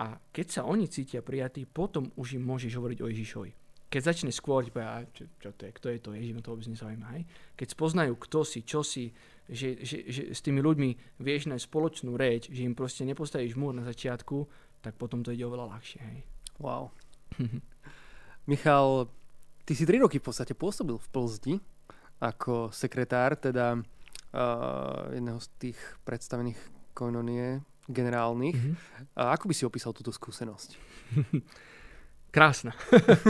[0.00, 3.50] a keď sa oni cítia prijatí, potom už im môžeš hovoriť o Ježišovi.
[3.90, 4.70] Keď začne skôr,
[5.10, 7.06] čo, čo to je, kto je to, Ježiš, to vôbec nezaujíma.
[7.18, 7.22] Hej.
[7.58, 9.10] Keď spoznajú, kto si, čo si,
[9.50, 13.74] že, že, že s tými ľuďmi vieš nájsť spoločnú reč, že im proste nepostavíš múr
[13.74, 14.46] na začiatku,
[14.78, 16.00] tak potom to ide oveľa ľahšie.
[16.06, 16.18] Hej.
[16.62, 16.94] Wow.
[18.50, 19.10] Michal,
[19.66, 21.56] ty si tri roky v podstate pôsobil v Plzni
[22.22, 26.60] ako sekretár, teda uh, jedného z tých predstavených
[26.94, 28.54] koinonie generálnych.
[28.54, 29.18] Mm-hmm.
[29.18, 30.70] A ako by si opísal túto skúsenosť?
[32.30, 32.72] Krásna.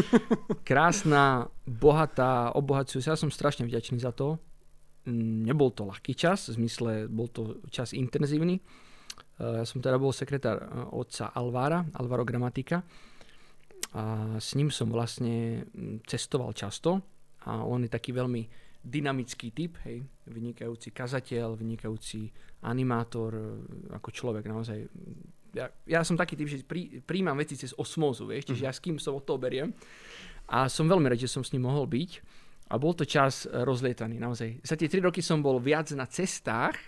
[0.68, 3.16] Krásna, bohatá, obohacujúca.
[3.16, 4.36] Ja som strašne vďačný za to.
[5.08, 8.60] Nebol to ľahký čas, v zmysle bol to čas intenzívny.
[9.40, 10.60] Ja som teda bol sekretár
[10.92, 12.84] otca Alvára, Alvaro Gramatika.
[13.96, 15.64] A s ním som vlastne
[16.04, 17.00] cestoval často
[17.48, 18.44] a on je taký veľmi
[18.80, 22.32] dynamický typ, hej, vynikajúci kazateľ, vynikajúci
[22.64, 23.60] animátor,
[23.92, 24.88] ako človek naozaj
[25.54, 28.68] ja, ja som taký typ, že prí, príjmam veci cez osmózu, vieš, čiže mm.
[28.68, 29.74] ja s kým som od toho beriem.
[30.50, 32.10] A som veľmi rád, že som s ním mohol byť.
[32.70, 34.62] A bol to čas e, rozlietaný, naozaj.
[34.62, 36.78] Za tie tri roky som bol viac na cestách,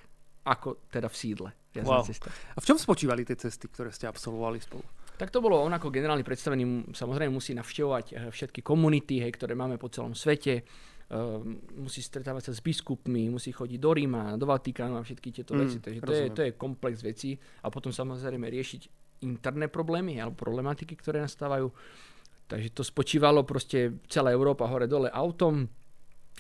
[0.47, 1.49] ako teda v sídle.
[1.75, 2.03] Viac wow.
[2.03, 2.35] na cestách.
[2.55, 4.87] A v čom spočívali tie cesty, ktoré ste absolvovali spolu?
[5.19, 9.59] Tak to bolo on ako generálny predstavený, samozrejme musí navštevovať e, všetky komunity, hej, ktoré
[9.59, 10.63] máme po celom svete
[11.77, 15.59] musí stretávať sa s biskupmi, musí chodiť do Ríma, do Vatikánu a všetky tieto mm,
[15.61, 15.79] veci.
[15.79, 18.83] Takže to je, to je komplex vecí a potom samozrejme riešiť
[19.29, 21.69] interné problémy alebo problematiky, ktoré nastávajú.
[22.49, 25.69] Takže to spočívalo proste celá Európa hore-dole autom.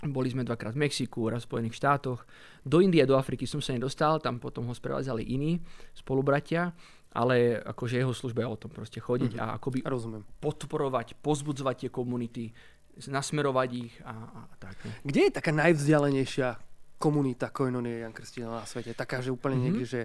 [0.02, 2.24] Boli sme dvakrát v Mexiku, raz v Spojených štátoch.
[2.64, 5.60] Do Indie, do Afriky som sa nedostal, tam potom ho sprevádzali iní
[5.92, 6.72] spolubratia
[7.12, 9.52] ale akože jeho služba je o tom proste chodiť mm-hmm.
[9.52, 10.24] a akoby Rozumiem.
[10.40, 12.48] podporovať, pozbudzovať tie komunity,
[13.08, 14.76] nasmerovať ich a, a tak.
[14.84, 14.92] Ne?
[15.04, 16.48] Kde je taká najvzdialenejšia
[17.00, 18.92] komunita Koinonie Jan Krstiteľ na svete?
[18.94, 19.64] Taká, že úplne mm-hmm.
[19.64, 20.00] niekde, že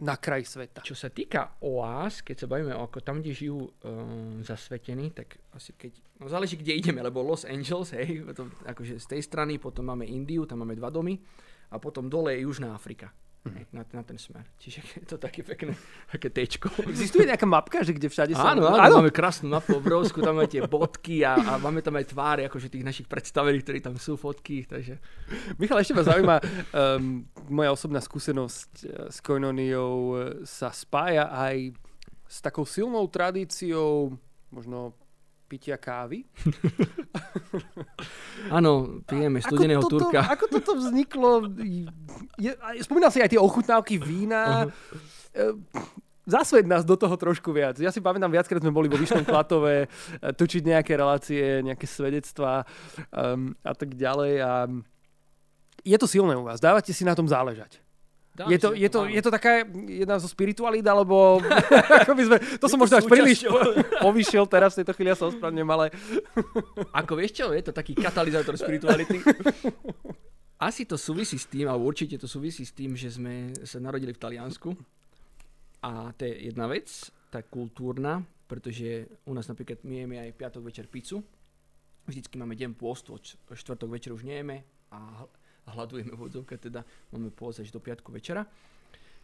[0.00, 0.80] na kraj sveta.
[0.80, 5.36] Čo sa týka oáz, keď sa bavíme o ako tam, kde žijú um, zasvetení, tak
[5.52, 9.60] asi keď, no záleží, kde ideme, lebo Los Angeles, hej, to, akože z tej strany,
[9.60, 11.20] potom máme Indiu, tam máme dva domy
[11.68, 13.12] a potom dole je Južná Afrika.
[13.40, 13.64] Mm.
[13.72, 14.44] Na, na ten smer.
[14.60, 15.72] Čiže je to také pekné,
[16.12, 16.68] také tečko.
[16.84, 18.52] Existuje nejaká mapka, že kde všade sa...
[18.52, 21.96] Áno, áno, áno, máme krásnu mapu obrovskú, tam máme tie bodky a, a máme tam
[21.96, 25.00] aj tváre akože tých našich predstavených, ktorí tam sú, fotky, takže...
[25.56, 31.72] Michal, ešte ma zaujíma, um, moja osobná skúsenosť eh, s Koinoniou eh, sa spája aj
[32.28, 34.14] s takou silnou tradíciou
[34.52, 34.94] možno
[35.50, 36.22] pitia kávy.
[38.56, 40.20] Áno, pijeme studeného ako toto, turka.
[40.30, 41.50] Ako toto vzniklo?
[42.38, 42.54] Je,
[42.86, 44.70] spomínal si aj tie ochutnávky vína.
[44.70, 45.58] Uh-huh.
[46.30, 47.74] Zasved nás do toho trošku viac.
[47.82, 49.86] Ja si pamätám, viackrát sme boli vo Vyšnom Klatove, e,
[50.30, 52.62] točiť nejaké relácie, nejaké svedectvá
[53.10, 54.32] um, a tak ďalej.
[54.38, 54.70] A
[55.82, 56.62] je to silné u vás.
[56.62, 57.82] Dávate si na tom záležať
[58.38, 61.42] je to, je, to, je to taká jedna zo spiritualít, alebo
[62.00, 63.44] ako by sme, to som možno až príliš
[64.00, 65.92] povyšiel teraz v tejto chvíli, ja sa ospravnem, ale...
[66.94, 69.20] ako vieš čo, je to taký katalizátor spirituality.
[70.68, 74.12] Asi to súvisí s tým, alebo určite to súvisí s tým, že sme sa narodili
[74.12, 74.76] v Taliansku.
[75.80, 76.86] A to je jedna vec,
[77.32, 81.24] tá kultúrna, pretože u nás napríklad my jeme aj piatok večer pizzu.
[82.04, 83.16] Vždycky máme deň pôstu,
[83.48, 84.60] štvrtok večer už nejeme
[84.92, 85.24] a
[85.68, 88.46] hľadujeme vodzovka, teda máme pôvod až do piatku večera.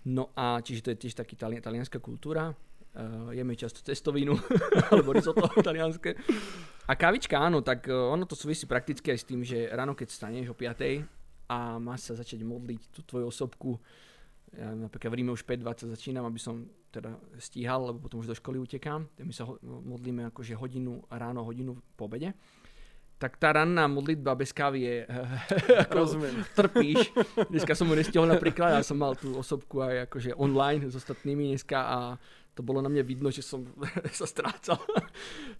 [0.06, 2.54] No a čiže to je tiež taký tali, talianská kultúra.
[2.96, 4.32] Uh, jeme často cestovinu
[4.90, 6.16] alebo risotto talianské.
[6.88, 10.08] A kávička áno, tak uh, ono to súvisí prakticky aj s tým, že ráno keď
[10.08, 11.04] staneš o 5
[11.52, 13.76] a máš sa začať modliť tú tvoju osobku,
[14.56, 18.38] ja napríklad v Ríme už 5.20 začínam, aby som teda stíhal, lebo potom už do
[18.38, 19.04] školy utekám.
[19.20, 22.32] My sa modlíme akože hodinu ráno, hodinu po obede
[23.16, 24.96] tak tá ranná modlitba bez kávy je...
[25.88, 26.34] ako Rozumiem.
[26.52, 27.16] Trpíš.
[27.48, 31.56] Dneska som mu nestihol napríklad, ja som mal tú osobku aj akože online s ostatnými
[31.56, 31.98] dneska a
[32.56, 33.64] to bolo na mne vidno, že som
[34.12, 34.80] sa strácal.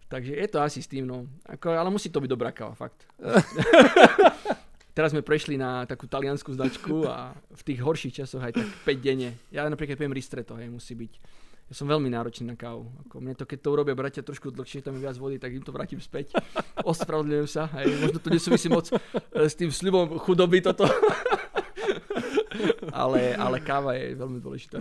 [0.08, 1.28] Takže je to asi s tým, no.
[1.44, 3.04] Ako, ale musí to byť dobrá káva, fakt.
[4.96, 9.04] Teraz sme prešli na takú taliansku značku a v tých horších časoch aj tak 5
[9.04, 9.36] denne.
[9.52, 12.86] Ja napríklad pijem ristretto, hej, musí byť ja som veľmi náročný na kávu.
[13.06, 15.66] Ako mne to, keď to urobia bratia trošku dlhšie, tam je viac vody, tak im
[15.66, 16.30] to vrátim späť.
[16.86, 17.66] Ospravedlňujem sa.
[17.82, 18.06] Hej.
[18.06, 18.98] Možno to nesúvisí moc eh,
[19.34, 20.86] s tým sľubom chudoby toto.
[22.92, 24.80] ale, ale káva je veľmi dôležitá.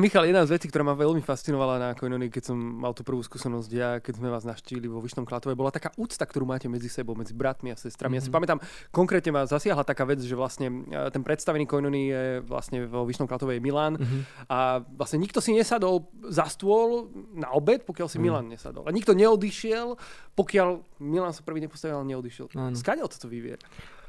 [0.00, 3.20] Michal, jedna z vecí, ktorá ma veľmi fascinovala na Koinoni, keď som mal tú prvú
[3.20, 6.88] skúsenosť ja, keď sme vás naštívili vo Vyšnom Klatove, bola taká úcta, ktorú máte medzi
[6.88, 8.16] sebou, medzi bratmi a sestrami.
[8.16, 8.22] Mm-hmm.
[8.22, 8.36] Ja si mhm.
[8.36, 8.58] pamätám,
[8.90, 13.28] konkrétne ma zasiahla taká vec, že vlastne e, ten predstavený Koinoni je vlastne vo Vyšnom
[13.28, 14.48] Klatove je Milan mm-hmm.
[14.48, 18.24] a vlastne nikto si nesadol za stôl na obed, pokiaľ si mm.
[18.24, 18.84] Milan nesadol.
[18.86, 19.96] A nikto neodišiel,
[20.36, 22.52] pokiaľ Milan sa prvý nepostavil, ale neodišiel.
[22.76, 23.58] Skáďal toto vyvier?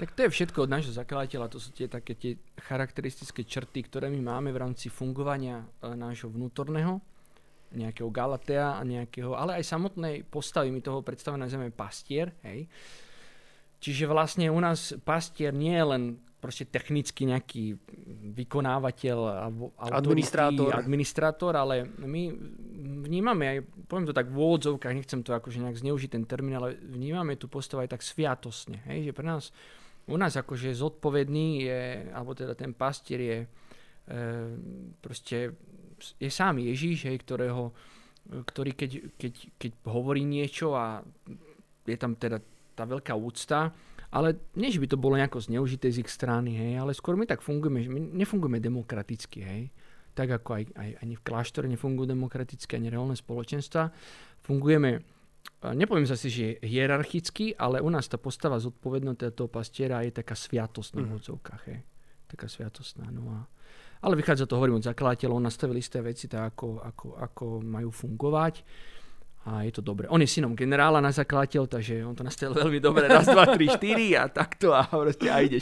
[0.02, 2.34] Tak to je všetko od nášho zakladateľa, to sú tie také tie
[2.66, 6.98] charakteristické črty, ktoré my máme v rámci fungovania e, nášho vnútorného,
[7.74, 12.66] nejakého Galatea a nejakého, ale aj samotnej postavy, my toho predstavujeme nazývame pastier, hej.
[13.84, 16.04] Čiže vlastne u nás pastier nie je len
[16.44, 17.80] proste technicky nejaký
[18.36, 19.18] vykonávateľ
[19.48, 20.76] alebo administrátor.
[20.76, 22.36] administrátor, ale my
[23.08, 26.76] vnímame aj poviem to tak v úvodzovkách, nechcem to akože nejak zneužiť ten termín, ale
[26.76, 29.56] vnímame tú postavu aj tak sviatosne, hej, že pre nás,
[30.08, 31.82] u nás akože zodpovedný je,
[32.12, 33.47] alebo teda ten pastier je e,
[34.99, 35.56] proste,
[36.20, 37.72] je sám Ježíš, hej, ktorého,
[38.28, 40.99] ktorý keď, keď, keď hovorí niečo a
[41.88, 42.43] je tam teda
[42.76, 43.72] tá veľká úcta,
[44.14, 47.26] ale nie, že by to bolo nejako zneužité z ich strany, hej, ale skôr my
[47.26, 49.64] tak fungujeme, že my nefungujeme demokraticky, hej.
[50.14, 53.89] Tak ako aj, aj ani v kláštore nefungujú demokratické, ani reálne spoločenstva.
[54.45, 55.01] Fungujeme,
[55.74, 61.04] nepoviem zase, že hierarchicky, ale u nás tá postava zodpovednosti toho pastiera je taká sviatostná
[61.04, 61.80] v odzovkách, hej.
[62.28, 63.39] Taká sviatostná, no a
[64.04, 68.60] ale vychádza to, hovorím od zakladateľov, nastavili isté veci tak, ako, ako, ako majú fungovať
[69.44, 70.08] a je to dobre.
[70.08, 73.12] On je synom generála na zakladateľ, takže on to nastavil veľmi dobre.
[73.12, 75.60] Raz, dva, tri, štyri a takto a proste a ide.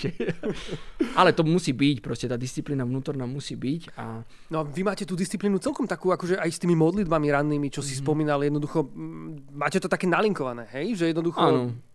[1.18, 3.82] Ale to musí byť, proste tá disciplína vnútorná musí byť.
[3.98, 4.22] A...
[4.54, 7.82] No a vy máte tú disciplínu celkom takú, akože aj s tými modlitbami rannými, čo
[7.82, 8.02] si mm.
[8.06, 8.86] spomínal, jednoducho,
[9.50, 11.02] máte to také nalinkované, hej?
[11.02, 11.42] Že jednoducho...
[11.42, 11.91] Áno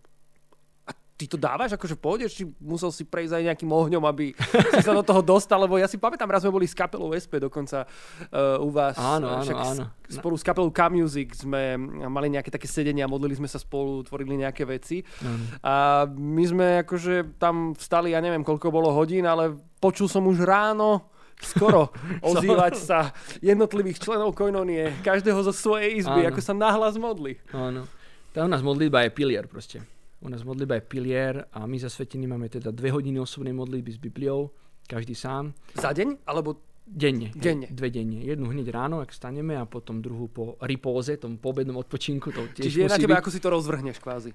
[1.17, 4.37] ty to dávaš akože pôjdeš, či musel si prejsť aj nejakým ohňom, aby
[4.77, 7.41] si sa do toho dostal, lebo ja si pamätám, raz sme boli s kapelou SP
[7.41, 7.89] dokonca
[8.29, 8.93] uh, u vás.
[9.01, 9.83] Áno, áno, Však áno.
[10.07, 14.63] Spolu s kapelou K-Music sme mali nejaké také sedenia, modlili sme sa spolu, tvorili nejaké
[14.69, 15.01] veci.
[15.25, 15.43] Áno.
[15.65, 20.45] A my sme akože tam vstali, ja neviem, koľko bolo hodín, ale počul som už
[20.45, 21.09] ráno,
[21.41, 21.89] skoro
[22.29, 23.09] ozývať sa
[23.41, 26.29] jednotlivých členov Koinonie, každého zo svojej izby, áno.
[26.29, 27.41] ako sa nahlas modli.
[27.49, 27.89] Áno.
[28.37, 29.81] Tá u nás modlitba je pilier proste.
[30.21, 33.91] U nás modlitba je pilier a my za svetiny máme teda dve hodiny osobnej modlitby
[33.93, 34.49] s Bibliou,
[34.89, 35.53] každý sám.
[35.77, 36.25] Za deň?
[36.25, 37.35] Alebo Denne.
[37.35, 37.67] Denne.
[37.67, 38.23] Dve denne.
[38.23, 42.31] Jednu hneď ráno, ak staneme a potom druhú po ripóze, tom pobednom odpočinku.
[42.31, 43.19] To tiež Čiže je na tebe, byť.
[43.19, 44.31] ako si to rozvrhneš kvázi.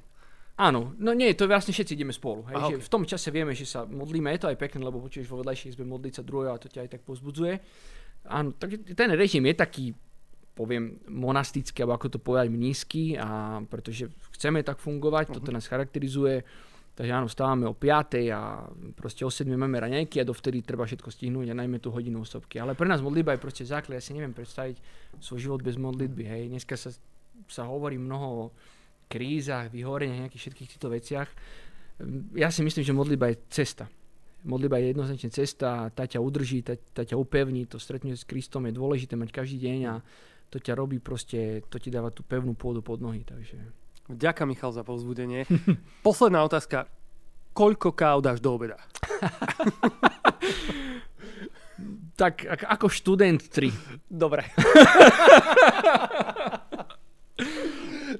[0.60, 2.44] Áno, no nie, to vlastne všetci ideme spolu.
[2.52, 2.84] Hej, Aha, že okay.
[2.84, 5.72] V tom čase vieme, že sa modlíme, je to aj pekné, lebo počuješ vo vedľajších
[5.72, 7.54] izbe modliť sa druhého a to ťa aj tak pozbudzuje.
[8.28, 9.84] Áno, tak ten režim je taký
[10.52, 15.36] poviem monastický, alebo ako to povedať, nízky, a pretože chceme tak fungovať, uh-huh.
[15.40, 16.44] toto nás charakterizuje.
[16.92, 21.08] Takže áno, stávame o 5 a proste o 7 máme raňajky a dovtedy treba všetko
[21.08, 22.60] stihnúť a najmä tú hodinu osobky.
[22.60, 23.96] Ale pre nás modlitba je proste základ.
[23.96, 24.76] Ja si neviem predstaviť
[25.16, 26.24] svoj život bez modlitby.
[26.28, 26.42] Hej.
[26.52, 26.92] Dneska sa,
[27.48, 28.44] sa hovorí mnoho o
[29.08, 31.28] krízach, vyhoreniach, nejakých všetkých týchto veciach.
[32.36, 33.88] Ja si myslím, že modlitba je cesta.
[34.44, 38.68] Modlitba je jednoznačne cesta, tá ťa udrží, tá, tá ťa upevní, to stretnutie s Kristom
[38.68, 39.94] je dôležité mať každý deň a
[40.52, 43.56] to ťa robí proste, to ti dáva tú pevnú pôdu pod nohy, takže...
[44.12, 45.48] Ďakujem Michal za povzbudenie.
[46.06, 46.84] Posledná otázka.
[47.56, 48.76] Koľko káv dáš do obeda?
[52.20, 53.72] tak ako študent 3.
[54.12, 54.44] Dobre.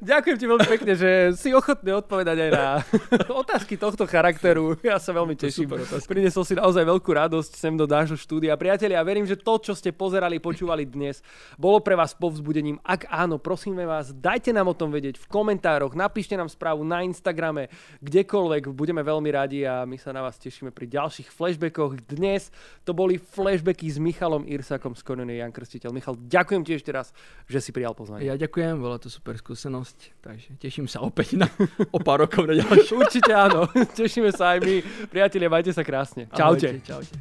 [0.03, 2.83] Ďakujem ti veľmi pekne, že si ochotný odpovedať aj na
[3.47, 4.75] otázky tohto charakteru.
[4.83, 5.79] Ja sa veľmi teším.
[6.11, 8.59] Prinesol si naozaj veľkú radosť sem do nášho štúdia.
[8.59, 11.23] Priatelia, ja verím, že to, čo ste pozerali, počúvali dnes,
[11.55, 12.83] bolo pre vás povzbudením.
[12.83, 17.07] Ak áno, prosíme vás, dajte nám o tom vedieť v komentároch, napíšte nám správu na
[17.07, 17.71] Instagrame,
[18.03, 22.03] kdekoľvek, budeme veľmi radi a my sa na vás tešíme pri ďalších flashbackoch.
[22.11, 22.51] Dnes
[22.83, 25.95] to boli flashbacky s Michalom Irsakom z Konony Jan Krstiteľ.
[25.95, 27.15] Michal, ďakujem ti ešte raz,
[27.47, 28.27] že si prijal pozvanie.
[28.27, 31.49] Ja ďakujem, bola to super skúsenosť skúsenosť, takže teším sa opäť na
[31.93, 33.05] o pár rokov na ďalšiu.
[33.05, 33.69] Určite áno,
[34.01, 34.75] tešíme sa aj my.
[35.13, 36.27] Priatelia, majte sa krásne.
[36.33, 36.81] Čaute.
[36.81, 37.15] Ahojte, čaute.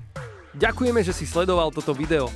[0.56, 2.28] Ďakujeme, že si sledoval toto video.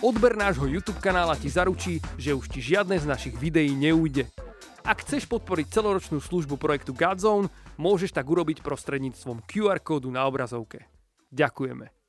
[0.00, 4.26] Odber nášho YouTube kanála ti zaručí, že už ti žiadne z našich videí neújde.
[4.80, 10.88] Ak chceš podporiť celoročnú službu projektu Godzone, môžeš tak urobiť prostredníctvom QR kódu na obrazovke.
[11.30, 11.99] Ďakujeme.